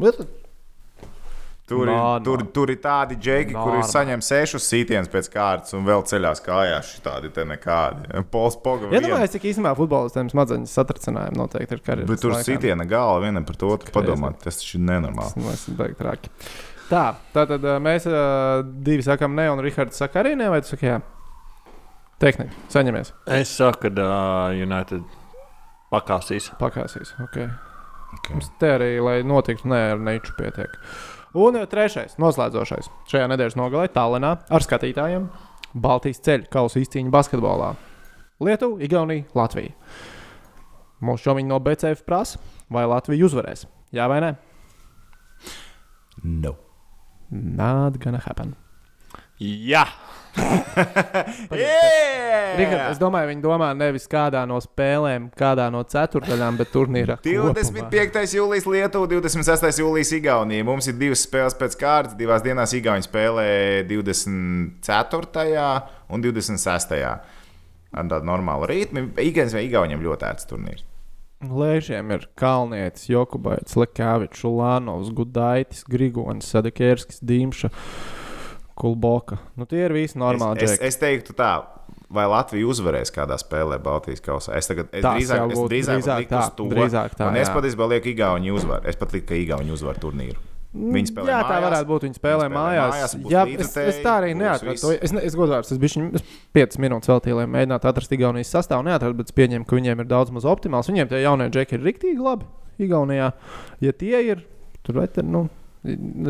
[1.67, 2.23] Tur, ir, Normāli.
[2.23, 3.91] tur, tur ir tādi džeki, kuri Normāli.
[3.91, 6.93] saņem sešus sitienus pēc kārtas un vēl ceļās kājās.
[7.03, 8.07] Tādi te nekādi.
[8.31, 8.93] Pols Pogba.
[8.95, 12.11] Iedomājieties, cik īstenībā futbolistiem smadzeņu satricinājumi noteikti ir karjeras.
[12.13, 12.47] Bet tur laikā.
[12.53, 14.39] sitiena galva vienam par to padomāt.
[14.45, 15.43] Tas taču ir nenormāli.
[15.43, 16.31] Nu, es beigtu traki.
[16.87, 17.03] Tā,
[17.35, 18.23] tātad ā, mēs ā,
[18.87, 21.01] divi sakām, ne, un Rihards saka arī ne, vai tu saki, jā?
[22.23, 25.03] Tehniski, saņemies, es saku, ka uh, United
[25.91, 26.47] pakāsīs.
[26.63, 27.11] pakāsīs.
[27.27, 27.51] Okay.
[28.17, 28.37] Okay.
[28.39, 30.79] Mums te arī, lai notiktu, ne ar neču pietiek.
[31.37, 32.89] Un ā, trešais, noslēdzošais.
[33.11, 35.27] Šajā nedēļas nogalē Tallinā ar skatītājiem
[35.77, 37.75] Baltijas ceļu kausa izcīņa basketbolā.
[38.41, 39.75] Lietuva, Igaunija, Latvija.
[41.05, 42.41] Mūsu šomiņi no BCF prasa,
[42.73, 43.67] vai Latvija uzvarēs?
[43.93, 44.31] Jā vai nē?
[46.25, 46.55] No.
[47.29, 48.55] Not gonna happen.
[49.43, 49.85] Jā,
[52.57, 57.19] Richard, es domāju, viņi domā nevis kādā no spēlēm, kādā no ceturdaļām, bet turnīrā.
[57.21, 57.53] kopumā.
[57.57, 58.35] 25.
[58.39, 59.81] jūlijas Lietuva, 26.
[59.83, 60.67] jūlijas Igaunija.
[60.67, 62.19] Mums ir divas spēles pēc kārtas.
[62.19, 63.49] Divās dienās Igaunija spēlē
[63.93, 65.57] 24.
[66.13, 67.01] un 26.
[67.97, 69.01] Ar tādu normālu ritmu.
[69.17, 70.85] Igaunijas vai Igaunijam ļoti ērts turnīrs.
[71.45, 77.69] Lēšiem ir Kalnietis, Jokubaits, Lekāvičs, Ulānovs, Gudaitis, Grigonis, Sadakērskis, Dīmša,
[78.77, 79.39] Kulboka.
[79.57, 80.89] Nu, tie ir visi normāli es, es, džeki.
[80.91, 81.53] es teiktu tā.
[82.13, 84.55] Vai Latvija uzvarēs kādā spēlē Baltijas kausā?
[84.55, 86.67] Es tagad es Tas drīzāk, es drīzāk, drīzāk tā, to.
[86.71, 88.85] drīzāk tā, un es patiesībā lieku Igauni uzvar.
[88.87, 90.39] Es pat liku, ka Igauni uzvar turnīru.
[90.77, 91.65] Viņi spēlē Jā, tā mājās.
[91.65, 92.05] varētu būt.
[92.07, 92.95] Viņi spēlē spēlē mājās.
[92.95, 94.93] mājās, Jā, es, es tā arī neatradu.
[95.01, 96.23] Es, es godīgi, es biju
[96.59, 98.85] 5 minūtes veltīju, lai mēģinātu atrast Igaunijas sastāvu.
[98.87, 100.91] Neatradu, bet es pieņemu, ka viņiem ir daudz maz optimāls.
[100.93, 102.45] Viņiem tie jaunie džeki ir riktīgi labi.
[102.87, 103.31] Igaunijā,
[103.81, 104.45] ja tie ir,
[104.85, 105.47] tur vai tur, nu,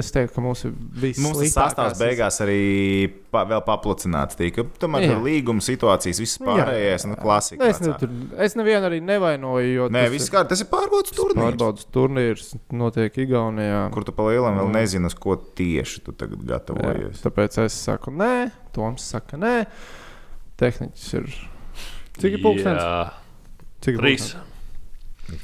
[0.00, 1.20] es teiktu, ka mums ir viss.
[1.24, 2.58] Mums sastāvs beigās arī
[3.32, 4.36] pa, vēl paplacināts.
[4.38, 4.64] Tika.
[4.82, 5.10] Tomēr Jā.
[5.14, 7.68] tur līguma situācijas, viss Jā, pārējais, nu, klasika.
[7.70, 8.12] Es, ne, tur,
[8.46, 11.40] es nevienu arī nevainoju, jo Nē, tas kā tas ir pārbaudas turnīrs.
[11.42, 13.84] pārbaudas turnīrs notiek Igaunijā.
[13.94, 17.22] Kur tu pa lielam vēl nezini, uz ko tieši tu tagad Jā, gatavojies.
[17.24, 19.54] tāpēc es saku, nē, Toms saka, nē.
[20.60, 21.30] Tehniķis ir.
[22.16, 22.82] Cik ir pulkstenis?
[22.82, 23.12] Jā,
[23.84, 24.30] Cik ir trīs.
[24.32, 24.52] pulkstenis?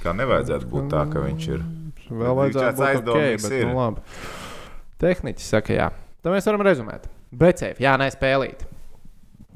[0.03, 1.63] Kā nevajadzētu būt tā, ka viņš ir.
[2.21, 3.67] Vēl vajadzētu būt ok, aizdomīgs bet ir.
[3.71, 4.05] nu labi.
[5.03, 5.89] Tehniķis saka, jā.
[6.23, 7.09] Tad mēs varam rezumēt.
[7.33, 8.67] BCF, jā, nespēlīt.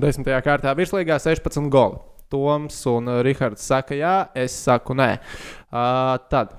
[0.01, 2.01] Desmitajā kārtā virslīgā 16 goli.
[2.33, 5.13] Toms un uh, Rihards saka, jā, es saku, nē.
[5.71, 6.57] Uh, tad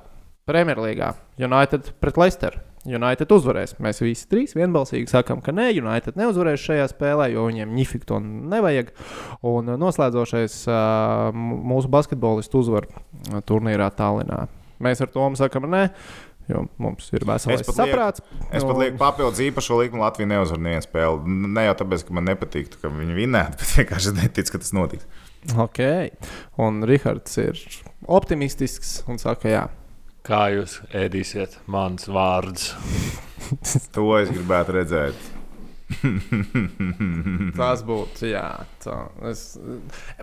[0.47, 1.11] Premjerlīgā
[1.43, 2.61] United pret Leicester.
[2.87, 3.73] United uzvarēs.
[3.83, 8.21] Mēs visi trīs vienbalsīgi sakām, ka nē, United neuzvarēs šajā spēlē, jo viņiem ņifik to
[8.23, 8.93] nevajag.
[9.43, 12.87] Un uh, noslēdzošais uh, mūsu basketbolists uzvar
[13.49, 14.45] turnīrā Tallinā.
[14.83, 15.83] Mēs ar to sakām, nē,
[16.51, 18.21] jo mums ir veselais Es pat lieku- saprāts.
[18.51, 21.37] Es pat Un- lieku papildus īpašo likumu, Latvija neuzvar nevienu spēli.
[21.57, 25.05] Ne jau tāpēc, ka man nepatīk, ka viņi vinnētu, bet vienkārši neticu, ka tas notiks.
[25.57, 25.79] Ok,
[26.59, 27.59] un Rihards ir
[28.07, 29.65] optimistisks un saka, jā.
[30.27, 32.73] Kā jūs ēdīsiet mans vārds?
[33.95, 35.15] To es gribētu redzēt.
[37.59, 38.49] Tas būtu, jā.
[38.83, 38.97] Tā,
[39.31, 39.45] es,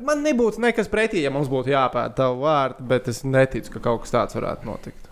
[0.04, 4.04] man nebūtu nekas pretī, ja mums būtu jāpēta tavu vārdu, bet es neticu, ka kaut
[4.04, 5.10] kas tāds varētu notikt.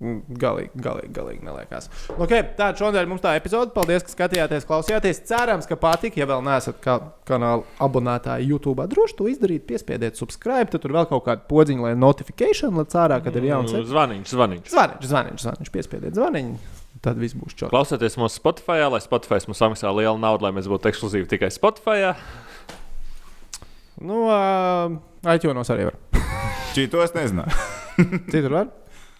[0.00, 1.90] Mm, Galīgi, galīgi, galīgi neliekas.
[2.14, 3.74] Okay, Tāda šodien mums tā epizode.
[3.74, 5.20] Paldies, ka skatījāties, klausījāties.
[5.28, 6.22] Cerams, ka patika.
[6.22, 6.96] Ja vēl neesat kā
[7.28, 10.70] kanāla abonētāji YouTube, droši to izdarīt, piespiediet subscribe.
[10.72, 13.76] Tad tur vēl kaut kāda podziņa, lai notifikācija lec ārā, kad ir jauns.
[13.76, 14.72] Nu, Zvaniņš, zvaniņš.
[14.72, 16.79] Zvaniņš, zvaniņš, zvaniņš, piespiediet zvaniņu.
[17.04, 17.70] Tad viss būs čau.
[17.72, 22.12] Klausieties mūsu Spotify, lai Spotify mums samaksā lielu naudu, lai mēs būtu ekskluzīvi tikai Spotify.
[24.00, 24.98] Nu, uh,
[25.28, 25.96] Aizķonos arī var.
[26.74, 27.56] Šī to es nezināju.
[28.32, 28.68] Citur var?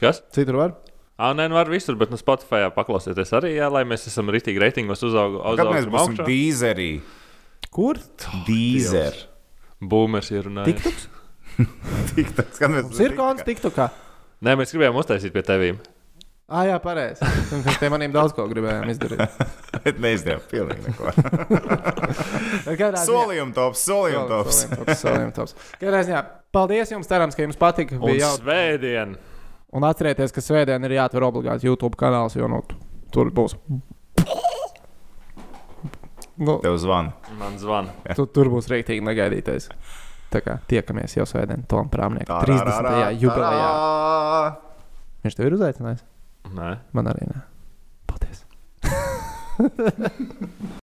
[0.01, 0.21] Kas?
[0.37, 0.77] Citur var?
[1.21, 4.61] Ah, nē, nu var visur, bet no Spotify paklausieties arī, jā, lai mēs esam rītīgi
[4.61, 5.57] reitingos uzauguši.
[5.61, 6.91] Kad mēs būsim dīzerī?
[7.73, 8.01] Kur?
[8.47, 9.17] Dīzer.
[9.81, 10.81] Būmers ir runājis.
[10.81, 11.09] TikToks?
[12.17, 12.61] TikToks.
[12.61, 13.89] Kad mēs Mums ir konts TikTokā.
[14.45, 15.81] Nē, mēs gribējām uztaisīt pie tevīm.
[16.51, 17.23] Ah, jā, pareizi.
[17.63, 19.21] Mēs te maniem daudz ko gribējām izdarīt.
[19.85, 21.13] Bet neizdevām pilnīgi neko.
[23.07, 24.65] Solījuma tops, solījuma tops.
[24.99, 25.55] Solījuma tops.
[25.79, 28.01] Katrā ziņā, paldies jums, cerams, ka jums patika.
[28.01, 28.33] Un Bija jau...
[28.41, 29.15] svētdien.
[29.79, 32.65] Un atcerieties, ka svētdien ir jāatver obligāti YouTube kanāls, jo nu,
[33.15, 33.55] tur būs.
[36.41, 37.15] Nu, Tev zvana.
[37.39, 37.95] Man zvana.
[38.19, 39.71] tu, tur būs rīktīgi negaidītais.
[40.35, 43.21] Tā kā tiekamies jau svētdien, Tom Prāmniekam, 30.
[43.23, 44.55] jubilejā.
[45.23, 46.10] Viņš tev ir uzaicinājis?
[46.57, 46.71] Nē.
[46.97, 47.43] Man arī nē.
[48.11, 48.45] Paldies!